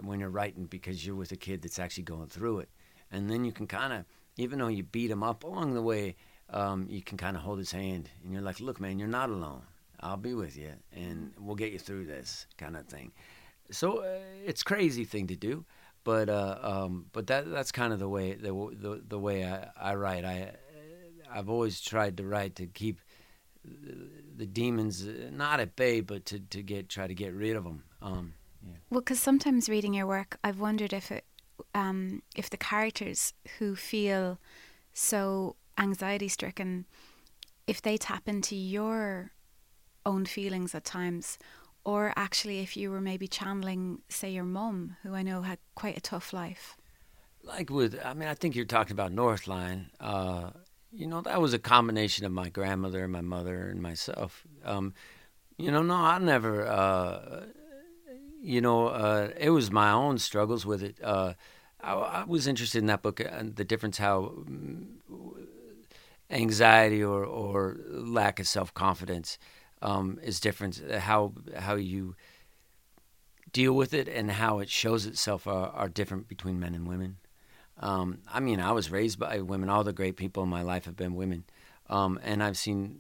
[0.02, 2.68] when you're writing because you're with a kid that's actually going through it.
[3.12, 4.04] And then you can kind of,
[4.36, 6.16] even though you beat him up along the way,
[6.48, 9.28] um, you can kind of hold his hand and you're like, look, man, you're not
[9.28, 9.62] alone.
[10.00, 13.12] I'll be with you and we'll get you through this kind of thing.
[13.70, 15.64] So uh, it's crazy thing to do,
[16.04, 19.68] but uh, um, but that that's kind of the way the the, the way I,
[19.78, 20.24] I write.
[20.24, 20.52] I
[21.32, 22.98] I've always tried to write to keep
[23.64, 27.64] the demons uh, not at bay, but to, to get try to get rid of
[27.64, 27.84] them.
[28.00, 28.34] Um,
[28.66, 28.76] yeah.
[28.90, 31.24] Well, because sometimes reading your work, I've wondered if it,
[31.74, 34.38] um, if the characters who feel
[34.92, 36.86] so anxiety stricken,
[37.66, 39.32] if they tap into your
[40.06, 41.38] own feelings at times,
[41.84, 45.96] or actually if you were maybe channeling, say, your mum, who I know had quite
[45.96, 46.76] a tough life.
[47.42, 49.86] Like with, I mean, I think you're talking about Northline.
[49.98, 50.50] Uh,
[50.92, 54.44] you know, that was a combination of my grandmother and my mother and myself.
[54.64, 54.94] Um,
[55.56, 57.44] you know, no, I never, uh,
[58.40, 60.96] you know, uh, it was my own struggles with it.
[61.02, 61.34] Uh,
[61.80, 64.86] I, I, was interested in that book and the difference how mm,
[66.30, 69.38] anxiety or, or lack of self confidence
[69.82, 70.82] um, is different.
[70.90, 72.16] How how you
[73.52, 77.16] deal with it and how it shows itself are, are different between men and women.
[77.78, 79.70] Um, I mean, I was raised by women.
[79.70, 81.44] All the great people in my life have been women,
[81.88, 82.98] um, and I've seen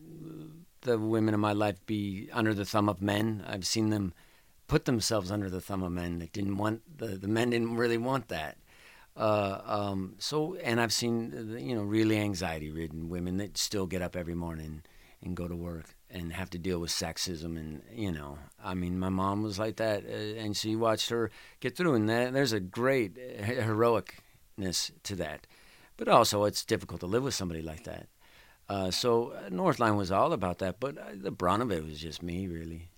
[0.82, 3.44] the women in my life be under the thumb of men.
[3.46, 4.14] I've seen them
[4.66, 7.98] put themselves under the thumb of men that didn't want the the men didn't really
[7.98, 8.56] want that.
[9.16, 14.02] Uh, um, so, and I've seen you know really anxiety ridden women that still get
[14.02, 14.82] up every morning
[15.22, 18.98] and go to work and have to deal with sexism and you know i mean
[18.98, 21.30] my mom was like that uh, and she watched her
[21.60, 23.16] get through and that, there's a great
[24.60, 25.46] heroicness to that.
[25.96, 28.06] But also it's difficult to live with somebody like that.
[28.68, 31.98] Uh, so uh, northline was all about that but uh, the brunt of it was
[31.98, 32.88] just me really.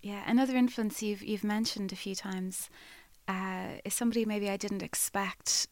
[0.00, 2.70] Yeah another influence you've you've mentioned a few times
[3.28, 5.68] uh, is somebody maybe i didn't expect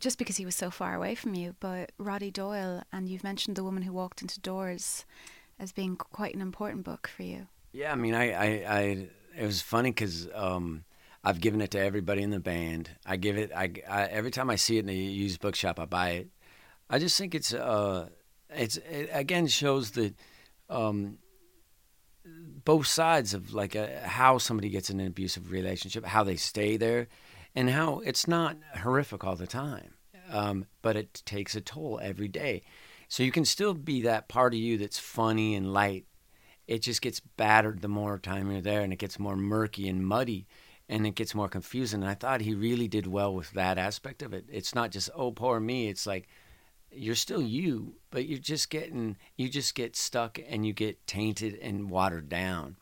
[0.00, 3.56] just because he was so far away from you but roddy doyle and you've mentioned
[3.56, 5.04] the woman who walked into doors
[5.58, 7.48] as being quite an important book for you.
[7.72, 8.46] Yeah, I mean, I, I,
[8.78, 8.80] I
[9.36, 10.84] it was funny because um,
[11.24, 12.90] I've given it to everybody in the band.
[13.04, 15.84] I give it, I, I, every time I see it in a used bookshop, I
[15.84, 16.28] buy it.
[16.88, 18.08] I just think it's, uh,
[18.50, 20.14] it's it again shows that
[20.70, 21.18] um,
[22.64, 26.76] both sides of like a, how somebody gets in an abusive relationship, how they stay
[26.76, 27.08] there,
[27.54, 29.94] and how it's not horrific all the time,
[30.30, 32.62] um, but it takes a toll every day.
[33.08, 36.04] So you can still be that part of you that's funny and light.
[36.66, 40.06] It just gets battered the more time you're there, and it gets more murky and
[40.06, 40.46] muddy,
[40.88, 42.02] and it gets more confusing.
[42.02, 44.46] And I thought he really did well with that aspect of it.
[44.50, 45.88] It's not just oh poor me.
[45.88, 46.28] It's like
[46.90, 51.58] you're still you, but you're just getting you just get stuck and you get tainted
[51.60, 52.76] and watered down.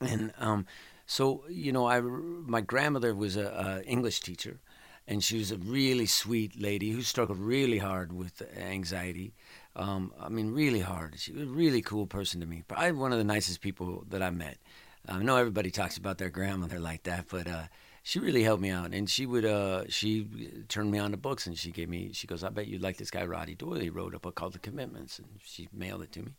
[0.00, 0.66] And um,
[1.06, 4.60] so you know, I my grandmother was a, a English teacher,
[5.06, 9.34] and she was a really sweet lady who struggled really hard with anxiety.
[9.76, 11.18] Um, I mean, really hard.
[11.18, 12.62] She was a really cool person to me.
[12.66, 14.58] Probably one of the nicest people that I met.
[15.08, 17.64] I know everybody talks about their grandmother like that, but uh,
[18.02, 18.92] she really helped me out.
[18.92, 20.26] And she would, uh, she
[20.68, 22.10] turned me on to books, and she gave me.
[22.12, 23.80] She goes, "I bet you'd like this guy Roddy Doyle.
[23.80, 26.32] He wrote a book called The Commitments," and she mailed it to me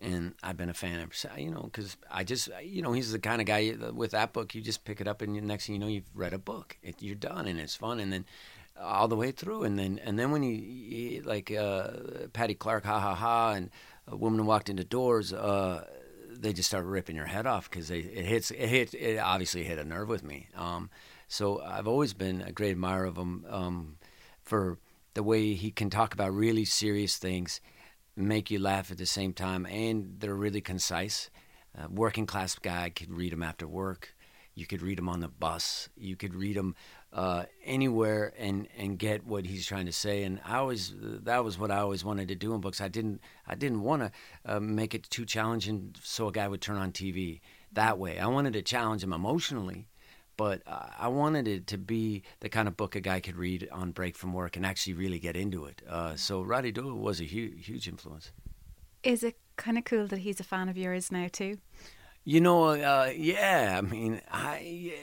[0.00, 1.38] and I've been a fan ever since.
[1.38, 4.54] You know, because I just, you know, he's the kind of guy with that book.
[4.54, 6.76] You just pick it up, and the next thing you know, you've read a book.
[6.82, 8.24] It, you're done, and it's fun, and then
[8.78, 11.90] all the way through, and then and then when he, he like uh,
[12.32, 13.70] Paddy Clarke, ha ha ha, and
[14.06, 15.32] a woman walked into doors.
[15.32, 15.86] Uh,
[16.40, 19.78] they just start ripping your head off because it hits it hit it obviously hit
[19.78, 20.48] a nerve with me.
[20.54, 20.90] Um,
[21.28, 23.96] so I've always been a great admirer of him um,
[24.42, 24.78] for
[25.14, 27.60] the way he can talk about really serious things
[28.16, 31.30] make you laugh at the same time, and they're really concise.
[31.78, 34.14] Uh, working class guy could read them after work.
[34.54, 35.90] You could read them on the bus.
[35.96, 36.74] You could read them
[37.16, 40.22] uh, anywhere and, and get what he's trying to say.
[40.24, 42.80] And I always that was what I always wanted to do in books.
[42.80, 44.12] I didn't I didn't want to
[44.44, 47.40] uh, make it too challenging so a guy would turn on TV
[47.72, 48.18] that way.
[48.18, 49.88] I wanted to challenge him emotionally,
[50.36, 53.66] but uh, I wanted it to be the kind of book a guy could read
[53.72, 55.80] on break from work and actually really get into it.
[55.88, 58.30] Uh, so Roddy Doyle was a huge, huge influence.
[59.02, 61.58] Is it kind of cool that he's a fan of yours now too?
[62.28, 63.76] You know, uh, yeah.
[63.78, 64.58] I mean, I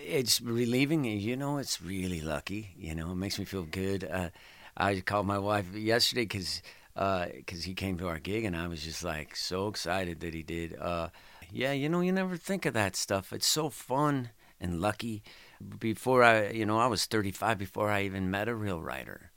[0.06, 1.06] it's relieving.
[1.06, 2.74] You know, it's really lucky.
[2.78, 4.04] You know, it makes me feel good.
[4.04, 4.30] Uh,
[4.76, 6.62] I called my wife yesterday because
[6.94, 10.34] because uh, he came to our gig, and I was just like so excited that
[10.34, 10.76] he did.
[10.78, 11.10] Uh,
[11.50, 13.32] yeah, you know, you never think of that stuff.
[13.32, 15.24] It's so fun and lucky.
[15.80, 19.32] Before I, you know, I was 35 before I even met a real writer.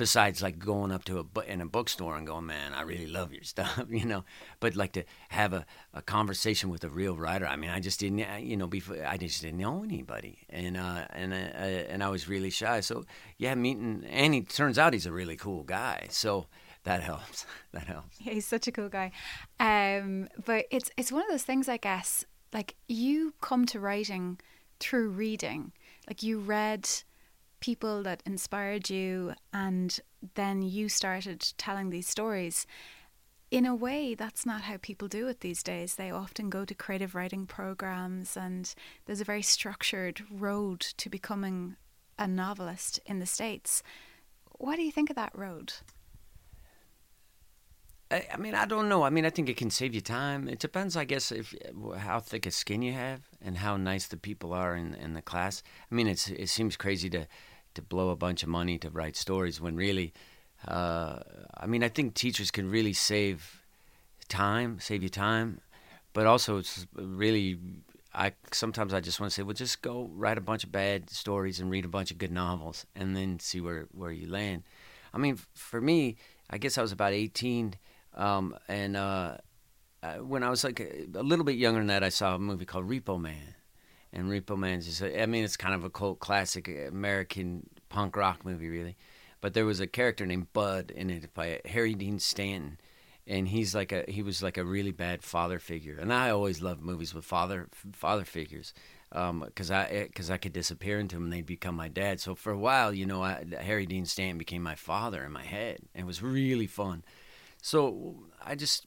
[0.00, 3.34] Besides, like going up to a in a bookstore and going, "Man, I really love
[3.34, 4.24] your stuff," you know.
[4.58, 7.46] But like to have a, a conversation with a real writer.
[7.46, 10.78] I mean, I just didn't, uh, you know, before I just didn't know anybody, and
[10.78, 11.36] uh, and uh,
[11.92, 12.80] and I was really shy.
[12.80, 13.04] So
[13.36, 16.06] yeah, meeting and he turns out he's a really cool guy.
[16.08, 16.46] So
[16.84, 17.44] that helps.
[17.72, 18.18] that helps.
[18.22, 19.12] Yeah, he's such a cool guy.
[19.58, 22.24] Um, but it's it's one of those things, I guess.
[22.54, 24.40] Like you come to writing
[24.78, 25.72] through reading.
[26.08, 26.88] Like you read
[27.60, 30.00] people that inspired you, and
[30.34, 32.66] then you started telling these stories.
[33.50, 35.94] In a way, that's not how people do it these days.
[35.94, 38.72] They often go to creative writing programs, and
[39.06, 41.76] there's a very structured road to becoming
[42.18, 43.82] a novelist in the States.
[44.58, 45.72] What do you think of that road?
[48.10, 49.02] I, I mean, I don't know.
[49.02, 50.48] I mean, I think it can save you time.
[50.48, 51.54] It depends, I guess, if
[51.98, 55.22] how thick a skin you have and how nice the people are in, in the
[55.22, 55.62] class.
[55.90, 57.26] I mean, it's it seems crazy to
[57.74, 60.12] to blow a bunch of money to write stories when really,
[60.66, 61.20] uh,
[61.56, 63.62] I mean, I think teachers can really save
[64.28, 65.60] time, save you time,
[66.12, 67.58] but also it's really.
[68.12, 71.10] I sometimes I just want to say, well, just go write a bunch of bad
[71.10, 74.64] stories and read a bunch of good novels, and then see where where you land.
[75.14, 76.16] I mean, for me,
[76.50, 77.76] I guess I was about eighteen
[78.14, 79.36] um, and uh,
[80.20, 82.64] when I was like a, a, little bit younger than that, I saw a movie
[82.64, 83.54] called Repo Man.
[84.12, 88.16] And Repo Man is just, I mean, it's kind of a cult classic American punk
[88.16, 88.96] rock movie, really.
[89.40, 92.78] but there was a character named Bud in it by Harry Dean Stanton,
[93.26, 95.98] and he's like a he was like a really bad father figure.
[95.98, 98.74] And I always loved movies with father father figures
[99.10, 102.20] because um, I because I could disappear into them and they'd become my dad.
[102.20, 105.44] So for a while, you know, I, Harry Dean Stanton became my father in my
[105.44, 107.04] head, and it was really fun.
[107.62, 108.86] So I just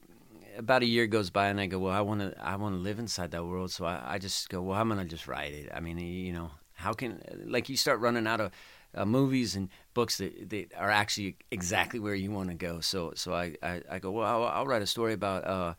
[0.58, 2.80] about a year goes by and I go, well, I want to I want to
[2.80, 3.72] live inside that world.
[3.72, 5.70] So I, I just go, well, I'm gonna just write it.
[5.74, 8.52] I mean, you know, how can like you start running out of
[8.96, 12.80] uh, movies and books that, that are actually exactly where you want to go.
[12.80, 15.74] So so I, I, I go, well, I'll, I'll, write a story about uh,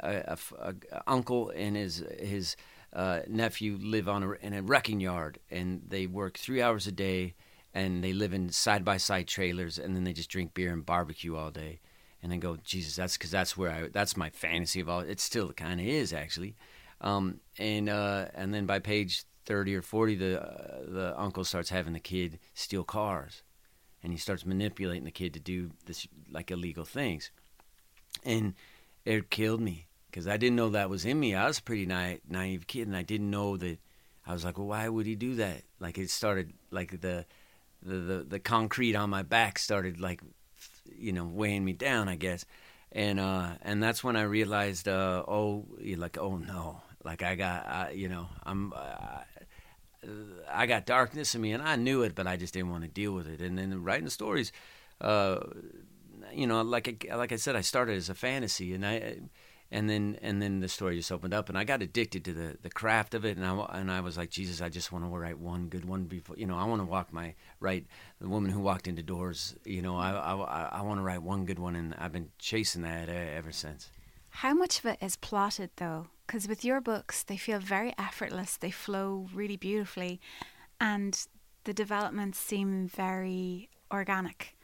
[0.00, 2.56] a, a, a, uncle and his his
[2.92, 6.92] uh, nephew live on a, in a wrecking yard and they work three hours a
[6.92, 7.34] day
[7.74, 10.86] and they live in side by side trailers and then they just drink beer and
[10.86, 11.80] barbecue all day
[12.22, 15.00] and then go, Jesus, that's because that's where I that's my fantasy of all.
[15.00, 16.56] It still kind of is actually,
[17.00, 21.70] um, and uh, and then by page thirty or forty, the uh, the uncle starts
[21.70, 23.42] having the kid steal cars,
[24.02, 27.30] and he starts manipulating the kid to do this like illegal things,
[28.24, 28.54] and
[29.04, 31.34] it killed me because I didn't know that was in me.
[31.34, 33.78] I was a pretty na- naive kid, and I didn't know that.
[34.26, 35.62] I was like, well, why would he do that?
[35.80, 37.24] Like it started like the
[37.82, 40.20] the the, the concrete on my back started like
[40.96, 42.44] you know weighing me down, I guess.
[42.92, 47.66] And uh, and that's when I realized, uh, oh, like oh no, like I got,
[47.66, 48.72] I, you know, I'm.
[48.74, 49.22] Uh,
[50.50, 52.88] I got darkness in me, and I knew it, but I just didn't want to
[52.88, 53.40] deal with it.
[53.40, 54.52] And then writing stories,
[55.00, 55.40] uh,
[56.32, 59.18] you know, like I, like I said, I started as a fantasy, and I
[59.70, 62.56] and then and then the story just opened up and I got addicted to the,
[62.62, 65.10] the craft of it and I and I was like Jesus I just want to
[65.10, 67.86] write one good one before you know I want to walk my write
[68.20, 71.44] the woman who walked into doors you know I I, I want to write one
[71.44, 73.90] good one and I've been chasing that ever since.
[74.30, 76.06] How much of it is plotted though?
[76.26, 80.20] Because with your books they feel very effortless they flow really beautifully
[80.80, 81.26] and
[81.64, 84.56] the developments seem very organic.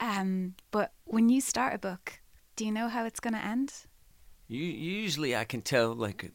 [0.00, 2.20] Um, but when you start a book,
[2.56, 3.72] do you know how it's going to end?
[4.48, 6.32] Usually I can tell like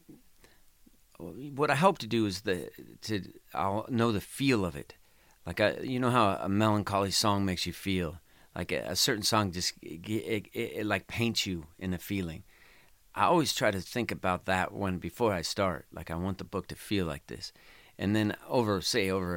[1.18, 2.70] what I hope to do is the
[3.02, 3.22] to
[3.54, 4.94] I'll know the feel of it.
[5.46, 8.20] Like I, you know how a melancholy song makes you feel.
[8.54, 12.42] Like a, a certain song just it, it, it, like paints you in a feeling.
[13.14, 15.86] I always try to think about that when before I start.
[15.92, 17.52] Like I want the book to feel like this,
[17.98, 19.36] and then over say over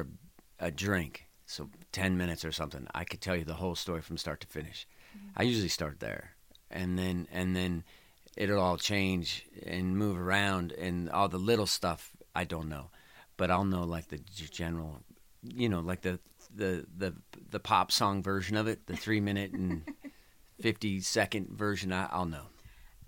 [0.60, 4.00] a, a drink, so ten minutes or something, I could tell you the whole story
[4.00, 4.86] from start to finish.
[5.16, 5.28] Mm-hmm.
[5.36, 6.32] I usually start there,
[6.70, 7.84] and then and then
[8.36, 12.90] it'll all change and move around and all the little stuff I don't know,
[13.36, 15.02] but I'll know like the general,
[15.42, 16.18] you know, like the
[16.54, 17.14] the the
[17.50, 19.82] the pop song version of it, the three minute and
[20.60, 21.92] fifty second version.
[21.92, 22.46] I, I'll know.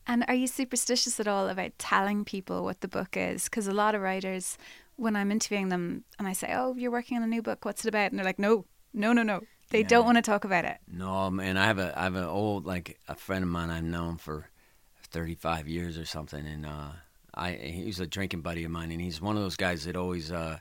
[0.07, 3.45] And are you superstitious at all about telling people what the book is?
[3.45, 4.57] Because a lot of writers,
[4.95, 7.65] when I'm interviewing them and I say, "Oh, you're working on a new book.
[7.65, 9.89] What's it about?" and they're like, "No, no, no, no." They yeah.
[9.89, 10.79] don't want to talk about it.
[10.87, 11.57] No, man.
[11.57, 14.49] I have a I have an old like a friend of mine I've known for
[15.07, 16.91] 35 years or something, and uh,
[17.35, 20.33] I he's a drinking buddy of mine, and he's one of those guys that always
[20.33, 20.59] uh,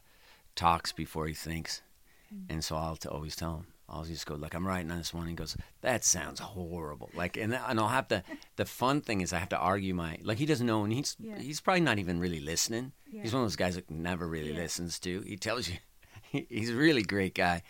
[0.55, 1.81] talks before he thinks,
[2.33, 2.53] mm-hmm.
[2.53, 3.67] and so I'll t- always tell him.
[3.87, 5.23] I'll just go like I'm writing on this one.
[5.23, 8.23] And he goes, "That sounds horrible." Like, and and I'll have to.
[8.57, 11.17] The fun thing is I have to argue my like he doesn't know, and he's
[11.19, 11.37] yeah.
[11.37, 12.93] he's probably not even really listening.
[13.11, 13.21] Yeah.
[13.21, 14.61] He's one of those guys that never really yeah.
[14.61, 15.21] listens to.
[15.21, 15.75] He tells you,
[16.49, 17.63] he's a really great guy,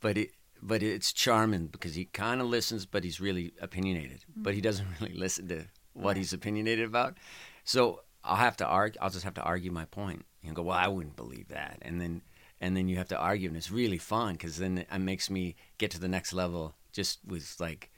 [0.00, 0.30] but it
[0.62, 4.24] but it's charming because he kind of listens, but he's really opinionated.
[4.30, 4.42] Mm-hmm.
[4.42, 5.66] But he doesn't really listen to
[6.00, 7.18] what he's opinionated about.
[7.64, 8.98] So I'll have to argue.
[9.00, 12.00] I'll just have to argue my point and go, well, I wouldn't believe that, and
[12.00, 12.22] then
[12.60, 15.56] and then you have to argue, and it's really fun because then it makes me
[15.78, 17.90] get to the next level just with like.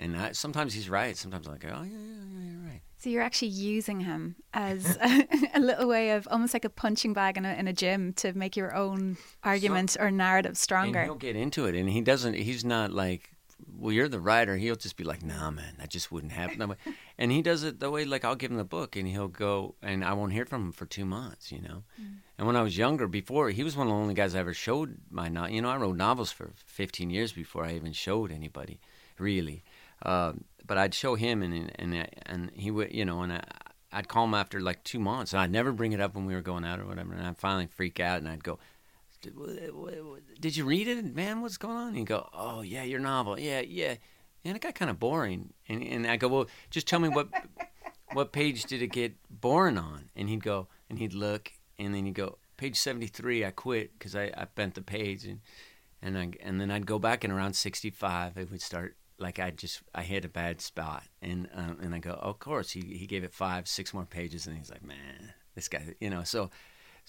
[0.00, 1.16] And I, sometimes he's right.
[1.16, 2.82] Sometimes I'm like, oh yeah, yeah, yeah, you're right.
[2.98, 7.14] So you're actually using him as a, a, little way of almost like a punching
[7.14, 11.00] bag in a, in a gym to make your own argument so, or narrative stronger.
[11.00, 12.34] And he'll get into it, and he doesn't.
[12.34, 13.32] He's not like
[13.76, 14.56] well, you're the writer.
[14.56, 16.74] He'll just be like, nah, man, that just wouldn't happen.
[17.18, 19.74] and he does it the way, like, I'll give him the book and he'll go,
[19.82, 21.84] and I won't hear from him for two months, you know?
[22.00, 22.16] Mm.
[22.38, 24.54] And when I was younger, before, he was one of the only guys I ever
[24.54, 25.50] showed my novel.
[25.50, 28.80] You know, I wrote novels for 15 years before I even showed anybody,
[29.18, 29.64] really.
[30.02, 30.34] Uh,
[30.64, 33.42] but I'd show him, and and and he would, you know, and I,
[33.90, 36.34] I'd call him after like two months, and I'd never bring it up when we
[36.34, 37.14] were going out or whatever.
[37.14, 38.58] And I'd finally freak out, and I'd go,
[40.40, 41.40] did you read it, man?
[41.40, 41.88] What's going on?
[41.88, 43.96] And you go, oh yeah, your novel, yeah, yeah.
[44.44, 45.52] And it got kind of boring.
[45.68, 47.28] And and I go, well, just tell me what
[48.12, 50.10] what page did it get boring on?
[50.16, 53.44] And he'd go, and he'd look, and then he'd go, page seventy three.
[53.44, 55.40] I quit because I, I bent the page, and
[56.02, 59.38] and I and then I'd go back, and around sixty five, it would start like
[59.38, 62.70] I just I hit a bad spot, and um, and I go, oh, of course,
[62.70, 66.10] he he gave it five, six more pages, and he's like, man, this guy, you
[66.10, 66.50] know, so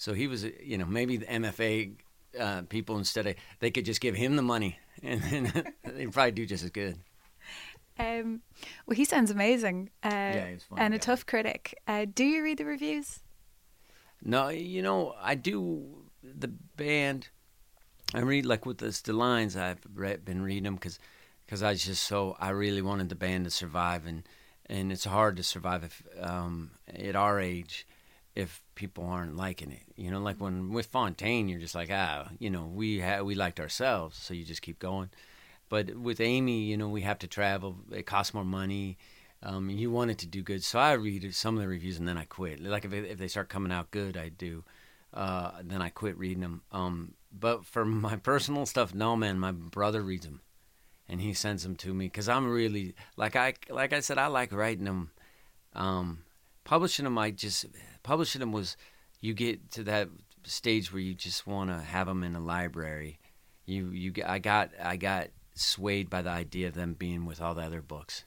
[0.00, 1.92] so he was, you know, maybe the MFA
[2.38, 6.30] uh, people instead of they could just give him the money and then they probably
[6.32, 6.98] do just as good.
[7.98, 8.40] Um,
[8.86, 9.90] well, he sounds amazing.
[10.02, 11.78] Uh, Yeah, he's fun and a tough critic.
[11.86, 13.20] Uh, do you read the reviews?
[14.24, 15.84] No, you know, I do
[16.22, 17.28] the band.
[18.14, 19.54] I read like with this, Delines.
[19.54, 20.98] I've read, been reading them because
[21.62, 24.26] I was just so I really wanted the band to survive, and
[24.64, 27.86] and it's hard to survive if um, at our age
[28.34, 29.82] if people aren't liking it.
[29.94, 33.34] You know, like when with Fontaine, you're just like ah, you know, we ha- we
[33.34, 35.10] liked ourselves, so you just keep going.
[35.68, 37.76] But with Amy, you know, we have to travel.
[37.92, 38.96] It costs more money.
[39.42, 42.08] Um, you want it to do good, so I read some of the reviews and
[42.08, 42.62] then I quit.
[42.62, 44.64] Like if if they start coming out good, I do.
[45.12, 46.62] Uh, then I quit reading them.
[46.72, 50.40] Um, but for my personal stuff, no man, my brother reads them,
[51.06, 54.28] and he sends them to me because I'm really like I like I said I
[54.28, 55.10] like writing them.
[55.74, 56.24] Um,
[56.64, 57.66] publishing them, I just
[58.02, 58.76] publishing them was
[59.20, 60.08] you get to that
[60.44, 63.18] stage where you just want to have them in a library.
[63.66, 67.54] You you I got I got swayed by the idea of them being with all
[67.54, 68.24] the other books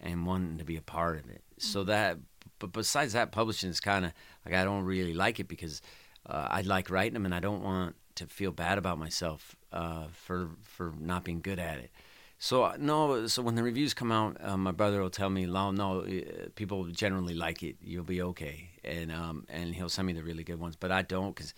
[0.00, 1.42] and wanting to be a part of it.
[1.58, 2.18] So that,
[2.58, 4.12] but besides that, publishing is kind of
[4.44, 5.80] like I don't really like it because
[6.26, 10.06] uh, I like writing them and I don't want to feel bad about myself uh,
[10.12, 11.90] for for not being good at it.
[12.38, 15.46] So uh, no, so when the reviews come out, uh, my brother will tell me,
[15.46, 16.06] "No, no,
[16.54, 17.76] people generally like it.
[17.80, 20.76] You'll be okay," and um, and he'll send me the really good ones.
[20.76, 21.54] But I don't because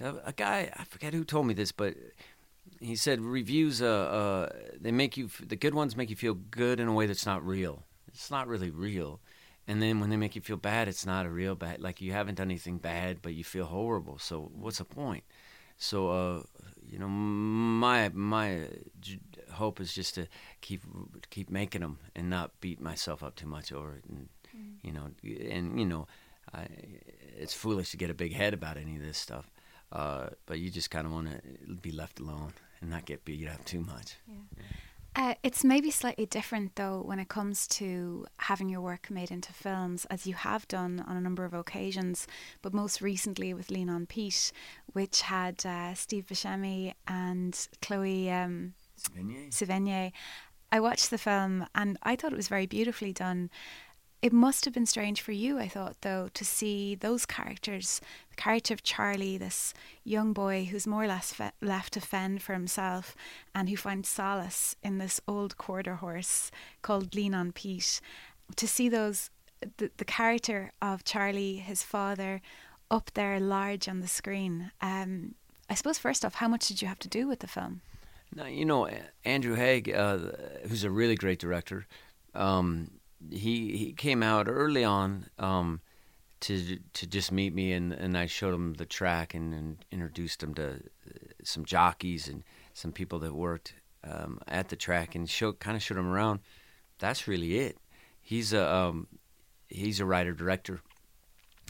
[0.00, 1.94] a guy I forget who told me this, but
[2.80, 4.48] he said reviews uh, uh
[4.80, 7.44] they make you the good ones make you feel good in a way that's not
[7.46, 7.84] real.
[8.08, 9.20] It's not really real.
[9.66, 12.12] And then when they make you feel bad it's not a real bad like you
[12.12, 14.18] haven't done anything bad but you feel horrible.
[14.18, 15.24] So what's the point?
[15.76, 16.42] So uh
[16.86, 18.68] you know my my
[19.00, 19.20] j-
[19.52, 20.26] hope is just to
[20.60, 20.82] keep
[21.30, 24.28] keep making them and not beat myself up too much over it and
[24.82, 25.10] you know
[25.50, 26.06] and you know
[26.54, 26.68] I,
[27.36, 29.50] it's foolish to get a big head about any of this stuff
[29.94, 33.48] uh, but you just kind of want to be left alone and not get beat
[33.48, 34.16] up too much.
[35.16, 39.52] Uh, it's maybe slightly different though when it comes to having your work made into
[39.52, 42.26] films, as you have done on a number of occasions,
[42.62, 44.50] but most recently with Lean on Pete,
[44.92, 48.74] which had uh, Steve Buscemi and Chloe um,
[49.50, 50.10] Sevigny.
[50.72, 53.50] I watched the film and I thought it was very beautifully done.
[54.24, 58.00] It must have been strange for you, I thought, though, to see those characters.
[58.30, 62.40] The character of Charlie, this young boy who's more or less fe- left to fend
[62.40, 63.14] for himself
[63.54, 66.50] and who finds solace in this old quarter horse
[66.80, 68.00] called Lean on Pete.
[68.56, 69.28] To see those,
[69.76, 72.40] the, the character of Charlie, his father,
[72.90, 74.70] up there large on the screen.
[74.80, 75.34] Um,
[75.68, 77.82] I suppose, first off, how much did you have to do with the film?
[78.34, 78.88] Now, you know,
[79.26, 80.18] Andrew Haigh, uh,
[80.66, 81.86] who's a really great director,
[82.34, 82.90] um,
[83.30, 85.80] he he came out early on um,
[86.40, 90.42] to to just meet me, and, and I showed him the track and, and introduced
[90.42, 90.78] him to uh,
[91.42, 92.42] some jockeys and
[92.74, 96.40] some people that worked um, at the track, and show kind of showed him around.
[96.98, 97.78] That's really it.
[98.20, 99.06] He's a um,
[99.68, 100.80] he's a writer director,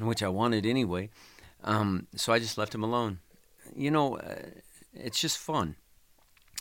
[0.00, 1.10] which I wanted anyway.
[1.62, 3.20] Um, so I just left him alone.
[3.74, 4.50] You know, uh,
[4.92, 5.76] it's just fun.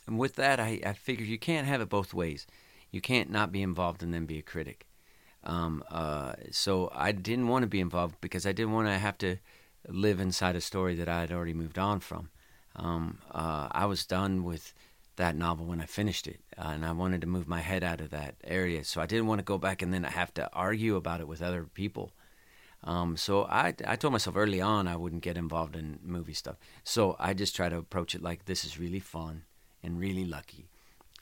[0.07, 2.47] And with that, I, I figured you can't have it both ways.
[2.93, 4.85] You can't not be involved and then be a critic.
[5.43, 9.17] Um, uh, so I didn't want to be involved because I didn't want to have
[9.17, 9.37] to
[9.89, 12.29] live inside a story that I had already moved on from.
[12.75, 14.73] Um, uh, I was done with
[15.15, 17.99] that novel when I finished it, uh, and I wanted to move my head out
[17.99, 18.83] of that area.
[18.83, 21.41] So I didn't want to go back and then have to argue about it with
[21.41, 22.13] other people.
[22.83, 26.57] Um, so I, I told myself early on I wouldn't get involved in movie stuff.
[26.83, 29.43] So I just try to approach it like this is really fun
[29.81, 30.69] and really lucky,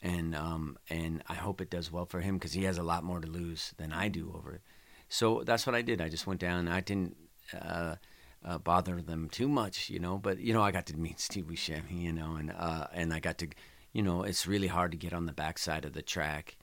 [0.01, 3.03] and um, and I hope it does well for him because he has a lot
[3.03, 4.61] more to lose than I do over it.
[5.09, 6.01] So that's what I did.
[6.01, 6.67] I just went down.
[6.67, 7.17] I didn't
[7.53, 7.95] uh,
[8.43, 10.17] uh, bother them too much, you know.
[10.17, 13.19] But you know, I got to meet Steve Buscemi, you know, and uh, and I
[13.19, 13.47] got to,
[13.93, 16.57] you know, it's really hard to get on the backside of the track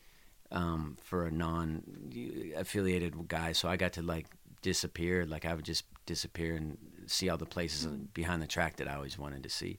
[0.51, 3.53] um, for a non-affiliated guy.
[3.53, 4.27] So I got to like
[4.63, 5.25] disappear.
[5.27, 8.95] Like I would just disappear and see all the places behind the track that I
[8.95, 9.79] always wanted to see.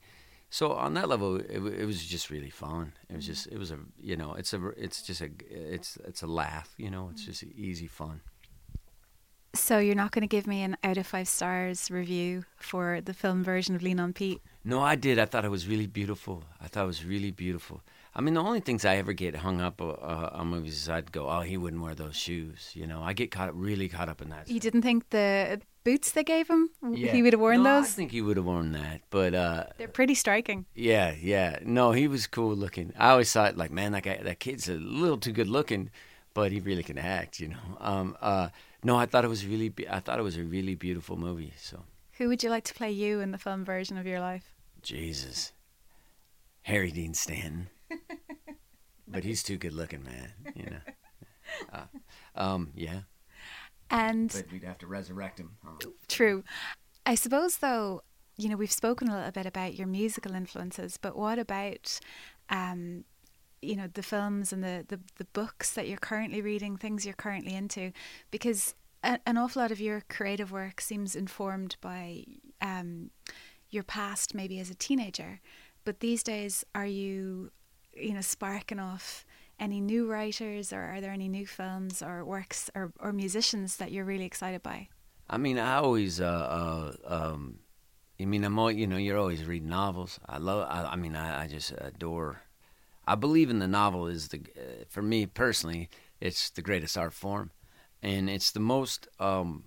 [0.49, 2.93] So on that level, it, it was just really fun.
[3.09, 6.23] It was just, it was a, you know, it's a, it's just a, it's, it's
[6.23, 6.73] a laugh.
[6.77, 8.21] You know, it's just easy fun.
[9.53, 13.13] So you're not going to give me an out of five stars review for the
[13.13, 14.41] film version of Lean on Pete?
[14.63, 15.17] No, I did.
[15.17, 16.43] I thought it was really beautiful.
[16.61, 17.81] I thought it was really beautiful.
[18.13, 21.11] I mean, the only things I ever get hung up uh, on movies is I'd
[21.11, 24.21] go, "Oh, he wouldn't wear those shoes." You know, I get caught really caught up
[24.21, 24.47] in that.
[24.47, 24.61] You stuff.
[24.61, 27.11] didn't think the boots they gave him, Yeah.
[27.11, 29.87] he would have worn no, I think he would have worn that, but uh, They're
[29.87, 30.65] pretty striking.
[30.75, 31.59] yeah, yeah.
[31.63, 32.93] No, he was cool looking.
[32.97, 35.89] I always thought, like, man, that guy, that kid's a little too good looking,
[36.33, 37.39] but he really can act.
[37.39, 37.77] You know.
[37.79, 38.17] Um.
[38.21, 38.49] Uh.
[38.83, 39.69] No, I thought it was really.
[39.69, 41.53] Be- I thought it was a really beautiful movie.
[41.57, 41.83] So,
[42.17, 44.53] Who would you like to play you in the film version of your life?
[44.81, 45.51] Jesus.
[46.61, 47.69] Harry Dean Stanton,
[49.07, 50.33] but he's too good looking, man.
[50.55, 50.81] You know.
[51.73, 51.85] Uh,
[52.35, 52.99] um, yeah.
[53.89, 55.51] And but we'd have to resurrect him.
[56.07, 56.43] True.
[57.05, 58.01] I suppose, though,
[58.37, 61.99] you know, we've spoken a little bit about your musical influences, but what about,
[62.49, 63.03] um,
[63.61, 67.15] you know, the films and the, the, the books that you're currently reading, things you're
[67.15, 67.91] currently into?
[68.31, 72.25] Because a, an awful lot of your creative work seems informed by
[72.61, 73.09] um,
[73.69, 75.41] your past, maybe as a teenager.
[75.83, 77.51] But these days, are you,
[77.93, 79.25] you know, sparking off
[79.59, 83.91] any new writers, or are there any new films or works or, or musicians that
[83.91, 84.87] you're really excited by?
[85.29, 87.59] I mean, I always, uh, uh, um,
[88.19, 90.19] I mean, I'm all, you know, you're always reading novels.
[90.27, 92.41] I love, I, I mean, I, I, just adore.
[93.07, 95.89] I believe in the novel is the, uh, for me personally,
[96.19, 97.51] it's the greatest art form,
[98.01, 99.07] and it's the most.
[99.19, 99.65] Um,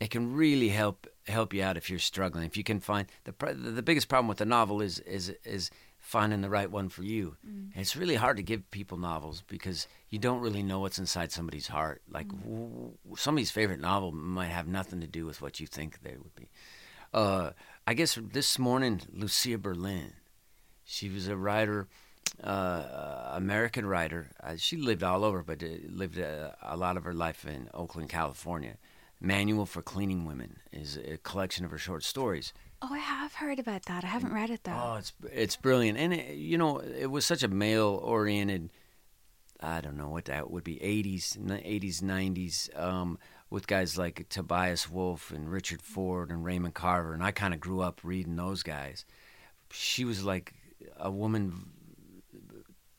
[0.00, 2.44] it can really help help you out if you're struggling.
[2.44, 5.70] If you can find the the biggest problem with the novel is is is
[6.06, 7.36] finding the right one for you.
[7.44, 7.70] Mm.
[7.74, 11.66] it's really hard to give people novels because you don't really know what's inside somebody's
[11.66, 12.00] heart.
[12.08, 12.42] Like mm.
[12.42, 16.34] w- somebody's favorite novel might have nothing to do with what you think they would
[16.36, 16.48] be.
[17.12, 17.50] Uh,
[17.88, 20.12] I guess this morning, Lucia Berlin,
[20.84, 21.88] she was a writer,
[22.42, 24.30] uh, American writer.
[24.40, 27.68] Uh, she lived all over, but uh, lived uh, a lot of her life in
[27.74, 28.76] Oakland, California.
[29.20, 32.52] Manual for Cleaning Women is a collection of her short stories.
[32.82, 34.04] Oh, I have heard about that.
[34.04, 34.72] I haven't read it though.
[34.72, 38.70] Oh, it's it's brilliant, and it, you know, it was such a male-oriented.
[39.60, 40.82] I don't know what that would be.
[40.82, 43.18] Eighties, eighties, nineties, um,
[43.48, 47.60] with guys like Tobias Wolff and Richard Ford and Raymond Carver, and I kind of
[47.60, 49.06] grew up reading those guys.
[49.70, 50.52] She was like
[50.98, 51.70] a woman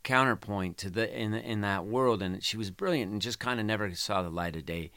[0.04, 3.66] counterpoint to the in in that world, and she was brilliant, and just kind of
[3.66, 4.90] never saw the light of day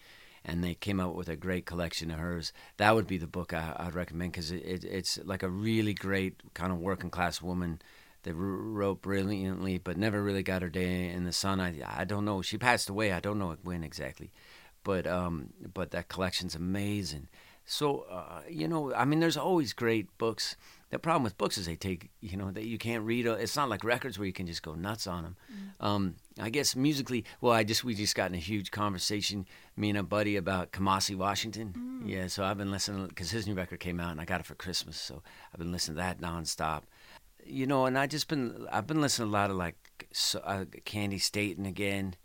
[0.45, 2.53] and they came out with a great collection of hers.
[2.76, 5.95] That would be the book I, would recommend because it, it, it's like a really
[5.95, 7.80] great kind of working class woman
[8.22, 11.61] that wrote brilliantly, but never really got her day in the sun.
[11.61, 12.43] I I don't know.
[12.43, 13.12] She passed away.
[13.12, 14.30] I don't know when exactly,
[14.84, 17.28] but um, but that collection's amazing.
[17.64, 20.57] So uh, you know, I mean, there's always great books
[20.91, 23.26] the problem with books is they take you know that you can't read.
[23.26, 25.36] It's not like records where you can just go nuts on them.
[25.53, 25.86] Mm.
[25.86, 29.91] Um, I guess musically, well, I just we just got in a huge conversation, me
[29.91, 31.74] and a buddy about Kamasi Washington.
[32.05, 32.09] Mm.
[32.09, 34.47] Yeah, so I've been listening because his new record came out and I got it
[34.47, 35.22] for Christmas, so
[35.53, 36.82] I've been listening to that nonstop.
[37.45, 39.76] You know, and I just been I've been listening to a lot of like
[40.12, 42.16] so, uh, Candi Staton again.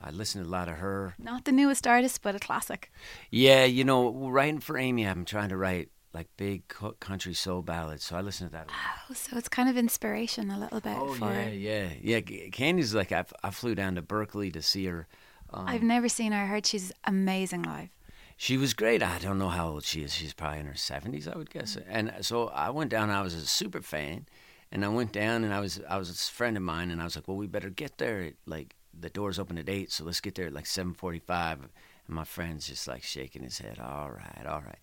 [0.00, 1.14] I listen to a lot of her.
[1.18, 2.90] Not the newest artist, but a classic.
[3.30, 6.62] Yeah, you know, writing for Amy, I'm trying to write like big
[6.98, 8.04] country soul ballads.
[8.04, 8.68] So I listen to that.
[8.70, 10.96] Oh, so it's kind of inspiration a little bit.
[10.96, 11.32] Oh for...
[11.32, 12.48] yeah, yeah, yeah.
[12.50, 15.06] Candi's like I, I flew down to Berkeley to see her.
[15.52, 16.42] Um, I've never seen her.
[16.42, 17.88] I heard she's amazing live.
[18.36, 19.02] She was great.
[19.02, 20.14] I don't know how old she is.
[20.14, 21.76] She's probably in her seventies, I would guess.
[21.76, 21.90] Mm-hmm.
[21.90, 23.10] And so I went down.
[23.10, 24.26] I was a super fan,
[24.72, 27.04] and I went down, and I was I was a friend of mine, and I
[27.04, 28.22] was like, well, we better get there.
[28.22, 31.60] At, like the doors open at eight, so let's get there at like seven forty-five.
[31.60, 31.70] And
[32.08, 33.78] my friend's just like shaking his head.
[33.78, 34.78] All right, all right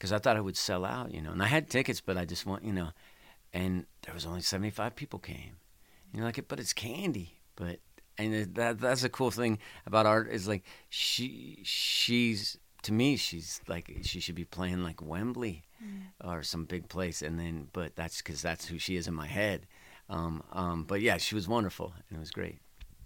[0.00, 1.30] because I thought I would sell out, you know.
[1.30, 2.88] And I had tickets, but I just want, you know,
[3.52, 5.58] and there was only 75 people came.
[6.10, 7.32] You know, like, but it's Candi.
[7.54, 7.80] But
[8.16, 13.60] and that that's a cool thing about art is like she she's to me she's
[13.68, 16.02] like she should be playing like Wembley mm.
[16.24, 19.26] or some big place, and then but that's because that's who she is in my
[19.26, 19.66] head.
[20.08, 22.58] Um, um, but yeah, she was wonderful and it was great.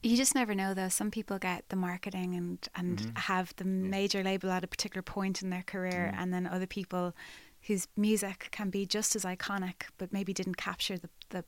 [0.04, 0.90] You just never know, though.
[0.90, 3.16] Some people get the marketing and and mm-hmm.
[3.16, 6.22] have the major label at a particular point in their career, mm-hmm.
[6.22, 7.14] and then other people
[7.62, 11.44] whose music can be just as iconic, but maybe didn't capture the the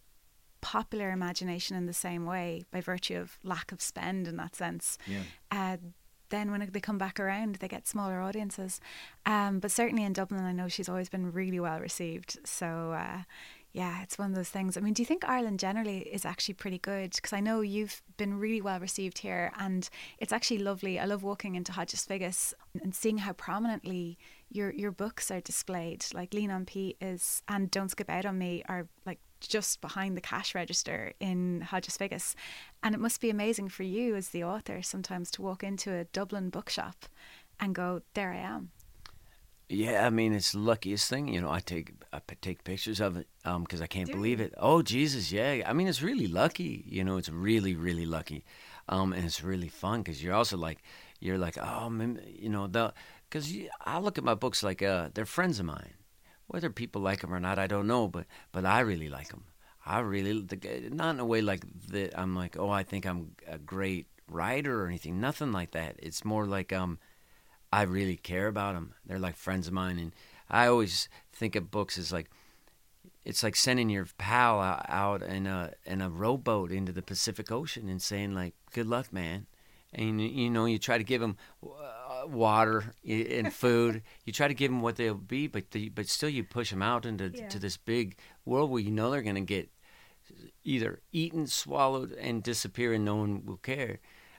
[0.62, 4.98] popular imagination in the same way by virtue of lack of spend in that sense.
[5.06, 5.20] Yeah.
[5.50, 5.76] Uh,
[6.30, 8.80] then when they come back around, they get smaller audiences.
[9.26, 12.38] Um, but certainly in Dublin, I know she's always been really well received.
[12.44, 13.22] So uh,
[13.76, 14.78] yeah, it's one of those things.
[14.78, 17.12] I mean, do you think Ireland generally is actually pretty good?
[17.14, 20.98] Because I know you've been really well received here, and it's actually lovely.
[20.98, 24.16] I love walking into Hodges Figgis and seeing how prominently
[24.50, 26.06] your your books are displayed.
[26.14, 30.16] Like Lean on Pete is and Don't Skip Out on Me are like just behind
[30.16, 32.34] the cash register in Hodges Figgis,
[32.82, 36.04] and it must be amazing for you as the author sometimes to walk into a
[36.04, 37.04] Dublin bookshop
[37.60, 38.70] and go, "There I am."
[39.68, 41.26] Yeah, I mean it's the luckiest thing.
[41.28, 44.54] You know, I take I take pictures of it because um, I can't believe it.
[44.58, 45.62] Oh Jesus, yeah.
[45.66, 46.84] I mean it's really lucky.
[46.86, 48.44] You know, it's really really lucky,
[48.88, 50.82] um, and it's really fun because you're also like
[51.18, 52.94] you're like oh man, you know the
[53.28, 53.52] because
[53.84, 55.94] I look at my books like uh, they're friends of mine.
[56.46, 59.44] Whether people like them or not, I don't know, but but I really like them.
[59.84, 62.16] I really the, not in a way like that.
[62.16, 65.18] I'm like oh I think I'm a great writer or anything.
[65.20, 65.96] Nothing like that.
[65.98, 67.00] It's more like um
[67.72, 68.94] I really care about them.
[69.04, 70.12] They're like friends of mine, and
[70.48, 72.30] I always think of books as like
[73.24, 77.88] it's like sending your pal out in a in a rowboat into the Pacific Ocean
[77.88, 79.46] and saying like, "Good luck, man."
[79.92, 84.02] And you know, you try to give them uh, water and food.
[84.24, 86.82] you try to give them what they'll be, but the, but still, you push them
[86.82, 87.48] out into yeah.
[87.48, 89.70] to this big world where you know they're going to get
[90.64, 93.98] either eaten, swallowed, and disappear, and no one will care.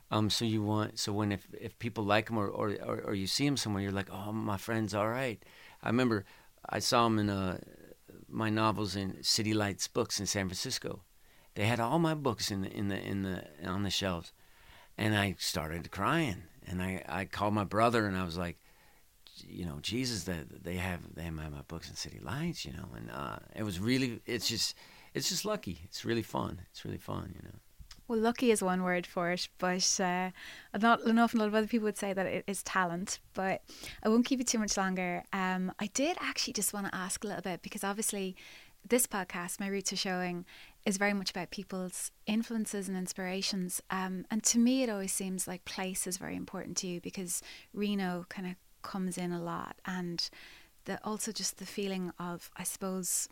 [0.09, 3.13] Um, so you want so when if, if people like him or, or, or, or
[3.13, 5.43] you see him somewhere, you're like, oh, my friend's all right.
[5.83, 6.25] I remember
[6.69, 7.59] I saw him in a
[8.29, 11.03] my novels in City Lights Books in San Francisco.
[11.55, 14.31] They had all my books in the in the in the on the shelves,
[14.97, 16.43] and I started crying.
[16.65, 18.57] And I I called my brother and I was like,
[19.45, 22.89] you know, Jesus, that they have they have my books in City Lights, you know,
[22.95, 24.75] and uh, it was really it's just
[25.13, 25.79] it's just lucky.
[25.83, 26.61] It's really fun.
[26.69, 27.59] It's really fun, you know.
[28.07, 30.31] Well, lucky is one word for it, but uh,
[30.79, 31.33] not enough.
[31.33, 33.19] A lot of other people would say that it is talent.
[33.33, 33.61] But
[34.01, 35.23] I won't keep you too much longer.
[35.33, 38.37] Um, I did actually just want to ask a little bit because obviously,
[38.87, 40.45] this podcast, my roots are showing,
[40.85, 43.81] is very much about people's influences and inspirations.
[43.89, 47.41] Um, and to me, it always seems like place is very important to you because
[47.73, 50.29] Reno kind of comes in a lot, and
[50.85, 53.27] the also just the feeling of, I suppose,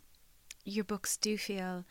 [0.66, 1.86] your books do feel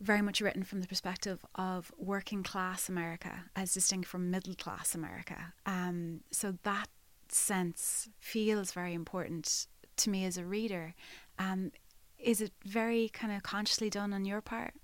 [0.00, 4.94] very much written from the perspective of working class America as distinct from middle class
[4.94, 5.52] America.
[5.66, 6.88] Um, so that
[7.28, 10.94] sense feels very important to me as a reader.
[11.38, 11.72] Um,
[12.18, 14.74] is it very kind of consciously done on your part?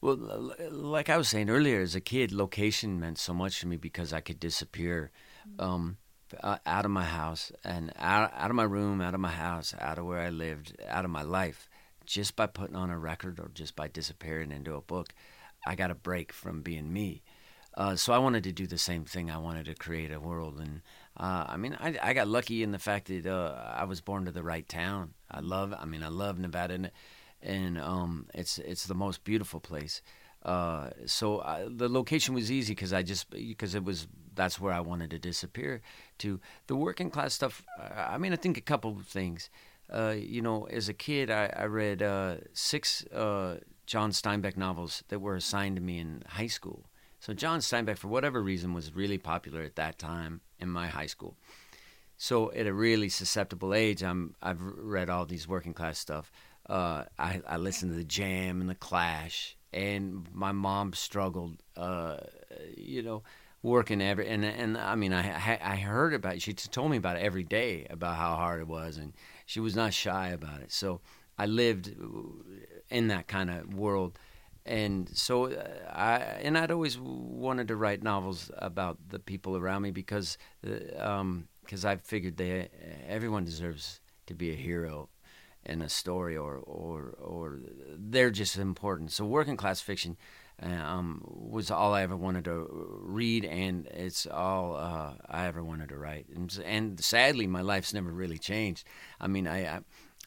[0.00, 3.76] Well, like I was saying earlier, as a kid, location meant so much to me
[3.76, 5.10] because I could disappear
[5.46, 5.62] mm.
[5.62, 5.98] um,
[6.42, 9.98] out of my house and out, out of my room, out of my house, out
[9.98, 11.68] of where I lived, out of my life
[12.10, 15.14] just by putting on a record or just by disappearing into a book,
[15.64, 17.22] I got a break from being me.
[17.76, 19.30] Uh, so I wanted to do the same thing.
[19.30, 20.82] I wanted to create a world, and
[21.16, 24.24] uh, I mean, I, I, got lucky in the fact that uh, I was born
[24.24, 25.14] to the right town.
[25.30, 26.90] I love, I mean, I love Nevada, and,
[27.40, 30.02] and um, it's it's the most beautiful place.
[30.42, 34.72] Uh, so I, the location was easy because I just because it was that's where
[34.72, 35.80] I wanted to disappear
[36.18, 36.40] to.
[36.66, 37.62] The working class stuff.
[37.78, 39.48] I mean, I think a couple of things.
[39.92, 45.02] Uh, you know, as a kid, I, I read uh, six uh, John Steinbeck novels
[45.08, 46.86] that were assigned to me in high school.
[47.18, 51.06] So John Steinbeck, for whatever reason, was really popular at that time in my high
[51.06, 51.36] school.
[52.16, 56.30] So at a really susceptible age, I'm I've read all these working class stuff.
[56.68, 61.62] Uh, I, I listened to the Jam and the Clash, and my mom struggled.
[61.76, 62.18] Uh,
[62.76, 63.22] you know,
[63.62, 66.42] working every and and I mean I I heard about it.
[66.42, 69.12] She told me about it every day about how hard it was, and
[69.50, 70.70] she was not shy about it.
[70.70, 71.00] So
[71.36, 71.92] I lived
[72.88, 74.16] in that kind of world,
[74.64, 79.82] and so uh, I and I'd always wanted to write novels about the people around
[79.82, 81.48] me because because uh, um,
[81.84, 82.68] I figured they
[83.08, 85.08] everyone deserves to be a hero
[85.66, 87.58] in a story or or or
[87.98, 89.10] they're just important.
[89.10, 90.16] So working class fiction
[90.62, 92.66] um, was all I ever wanted to
[93.02, 96.26] read, and it's all uh, I ever wanted to write.
[96.34, 98.86] And, and, sadly, my life's never really changed.
[99.20, 99.80] I mean, I, I,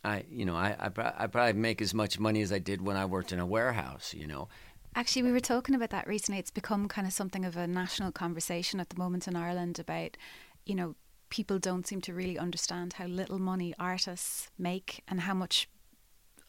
[0.04, 2.98] I you know, I, I, I probably make as much money as I did when
[2.98, 4.14] I worked in a warehouse.
[4.14, 4.50] You know.
[4.96, 6.40] Actually, we were talking about that recently.
[6.40, 10.18] It's become kind of something of a national conversation at the moment in Ireland about,
[10.66, 10.96] you know,
[11.30, 15.68] people don't seem to really understand how little money artists make and how much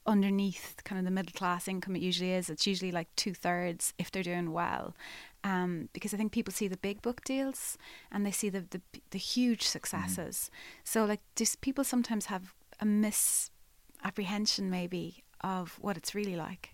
[0.07, 2.51] underneath kind of the middle class income it usually is.
[2.51, 4.95] It's usually like two thirds if they're doing well.
[5.43, 7.77] Um, because I think people see the big book deals
[8.11, 8.81] and they see the the,
[9.11, 10.51] the huge successes.
[10.51, 10.59] Mm.
[10.85, 16.71] So like, do people sometimes have a misapprehension maybe of what it's really like?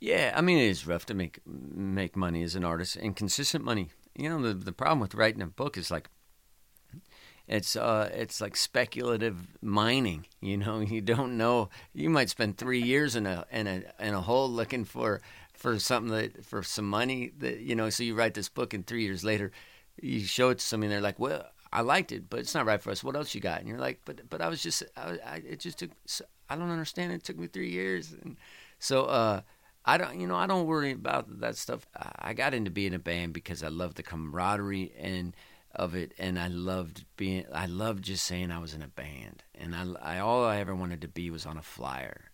[0.00, 3.64] Yeah, I mean it is rough to make make money as an artist and consistent
[3.64, 3.90] money.
[4.16, 6.08] You know the the problem with writing a book is like
[7.50, 10.24] it's uh, it's like speculative mining.
[10.40, 11.68] You know, you don't know.
[11.92, 15.20] You might spend three years in a in a in a hole looking for
[15.52, 17.90] for something that for some money that you know.
[17.90, 19.50] So you write this book, and three years later,
[20.00, 22.66] you show it to somebody, and they're like, "Well, I liked it, but it's not
[22.66, 23.02] right for us.
[23.02, 25.58] What else you got?" And you're like, "But but I was just I, I it
[25.58, 25.90] just took
[26.48, 27.12] I don't understand.
[27.12, 28.36] It took me three years." And
[28.78, 29.40] so uh,
[29.84, 31.84] I don't you know I don't worry about that stuff.
[31.96, 35.34] I got into being a band because I love the camaraderie and
[35.74, 39.44] of it and I loved being I loved just saying I was in a band
[39.54, 42.30] and I, I all I ever wanted to be was on a flyer.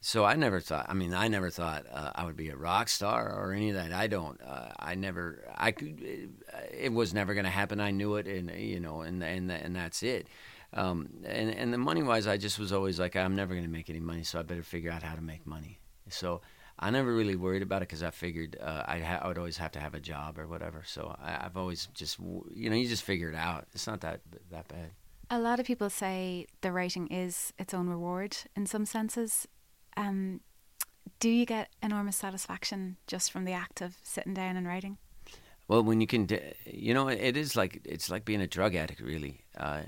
[0.00, 2.88] So I never thought I mean I never thought uh, I would be a rock
[2.88, 3.92] star or any of that.
[3.92, 6.30] I don't uh, I never I could it,
[6.72, 7.80] it was never going to happen.
[7.80, 10.26] I knew it and you know and and and that's it.
[10.72, 13.72] Um, and and the money wise I just was always like I'm never going to
[13.72, 15.78] make any money so I better figure out how to make money.
[16.08, 16.40] So
[16.78, 19.56] I never really worried about it because I figured uh, I, ha- I, would always
[19.58, 20.82] have to have a job or whatever.
[20.84, 23.66] So I, have always just, you know, you just figure it out.
[23.72, 24.20] It's not that
[24.50, 24.90] that bad.
[25.30, 29.46] A lot of people say the writing is its own reward in some senses.
[29.96, 30.40] um,
[31.20, 34.98] do you get enormous satisfaction just from the act of sitting down and writing?
[35.68, 36.28] Well, when you can,
[36.66, 39.44] you know, it is like it's like being a drug addict, really.
[39.56, 39.82] Uh,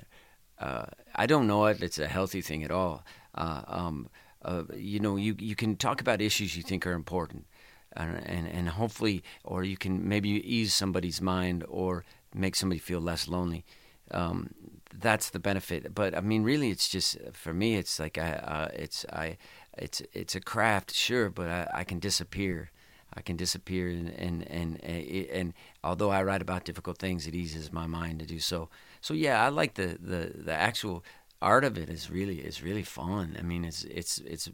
[0.57, 0.85] uh,
[1.15, 1.83] I don't know it.
[1.83, 3.05] It's a healthy thing at all.
[3.35, 4.09] Uh, um,
[4.43, 7.45] uh, you know, you you can talk about issues you think are important,
[7.93, 12.99] and, and and hopefully, or you can maybe ease somebody's mind or make somebody feel
[12.99, 13.65] less lonely.
[14.11, 14.51] Um,
[14.93, 15.93] that's the benefit.
[15.93, 17.75] But I mean, really, it's just for me.
[17.75, 19.37] It's like I, uh, it's I,
[19.77, 22.71] it's it's a craft, sure, but I, I can disappear.
[23.13, 27.35] I can disappear, and and and and, and although I write about difficult things, it
[27.35, 28.69] eases my mind to do so.
[29.01, 31.03] So yeah, I like the the the actual
[31.41, 33.35] art of it is really is really fun.
[33.39, 34.49] I mean, it's it's it's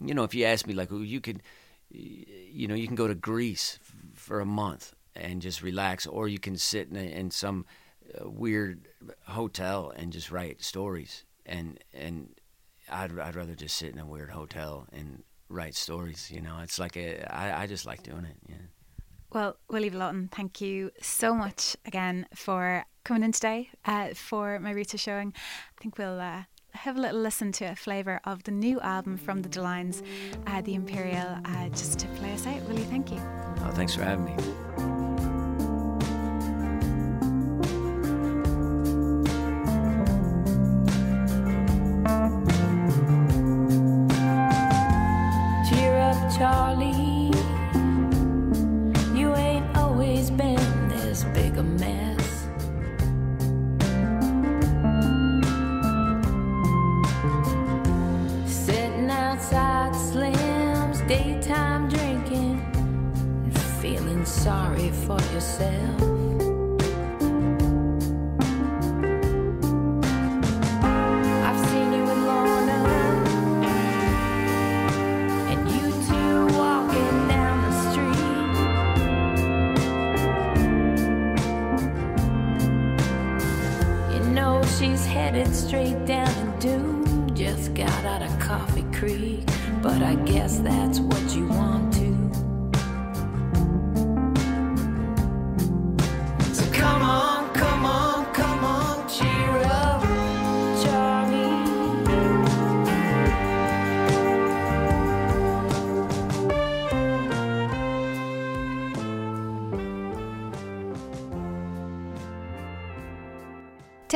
[0.00, 1.42] you know, if you ask me like, you could,
[1.90, 3.78] you know, you can go to Greece
[4.14, 7.66] for a month and just relax, or you can sit in, a, in some
[8.14, 8.88] uh, weird
[9.26, 11.24] hotel and just write stories.
[11.44, 12.28] And and
[12.90, 16.30] I'd I'd rather just sit in a weird hotel and write stories.
[16.30, 18.36] You know, it's like a, I, I just like doing it.
[18.48, 18.56] Yeah.
[19.30, 24.70] Well, Willy Vlautin, thank you so much again for coming in today uh, for my
[24.70, 25.32] roots are showing.
[25.34, 26.42] I think we'll uh,
[26.74, 30.02] have a little listen to a flavour of the new album from the Delines,
[30.46, 32.60] uh, The Imperial, uh, just to play us out.
[32.64, 33.18] Willy, thank you.
[33.64, 34.97] Oh, thanks for having me.
[64.28, 66.17] Headed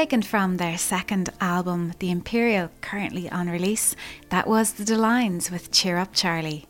[0.02, 3.94] taken from their second album, The Imperial, currently on release.
[4.30, 6.66] That was The Delines with Cheer Up Charlie.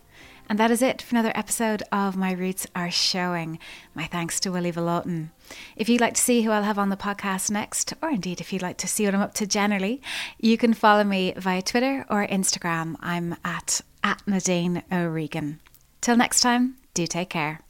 [0.50, 3.58] And that is it for another episode of My Roots Are Showing.
[3.94, 5.30] My thanks to Willy Vlautin.
[5.76, 8.52] If you'd like to see who I'll have on the podcast next, or indeed if
[8.52, 10.02] you'd like to see what I'm up to generally,
[10.38, 12.96] you can follow me via Twitter or Instagram.
[13.00, 15.58] I'm at, at Nadine O'Regan.
[16.02, 17.60] Till next time, do take care.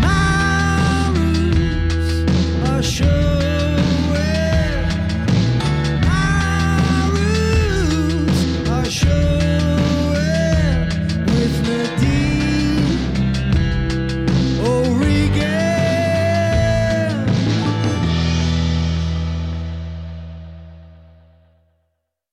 [0.00, 3.41] My roots are showing.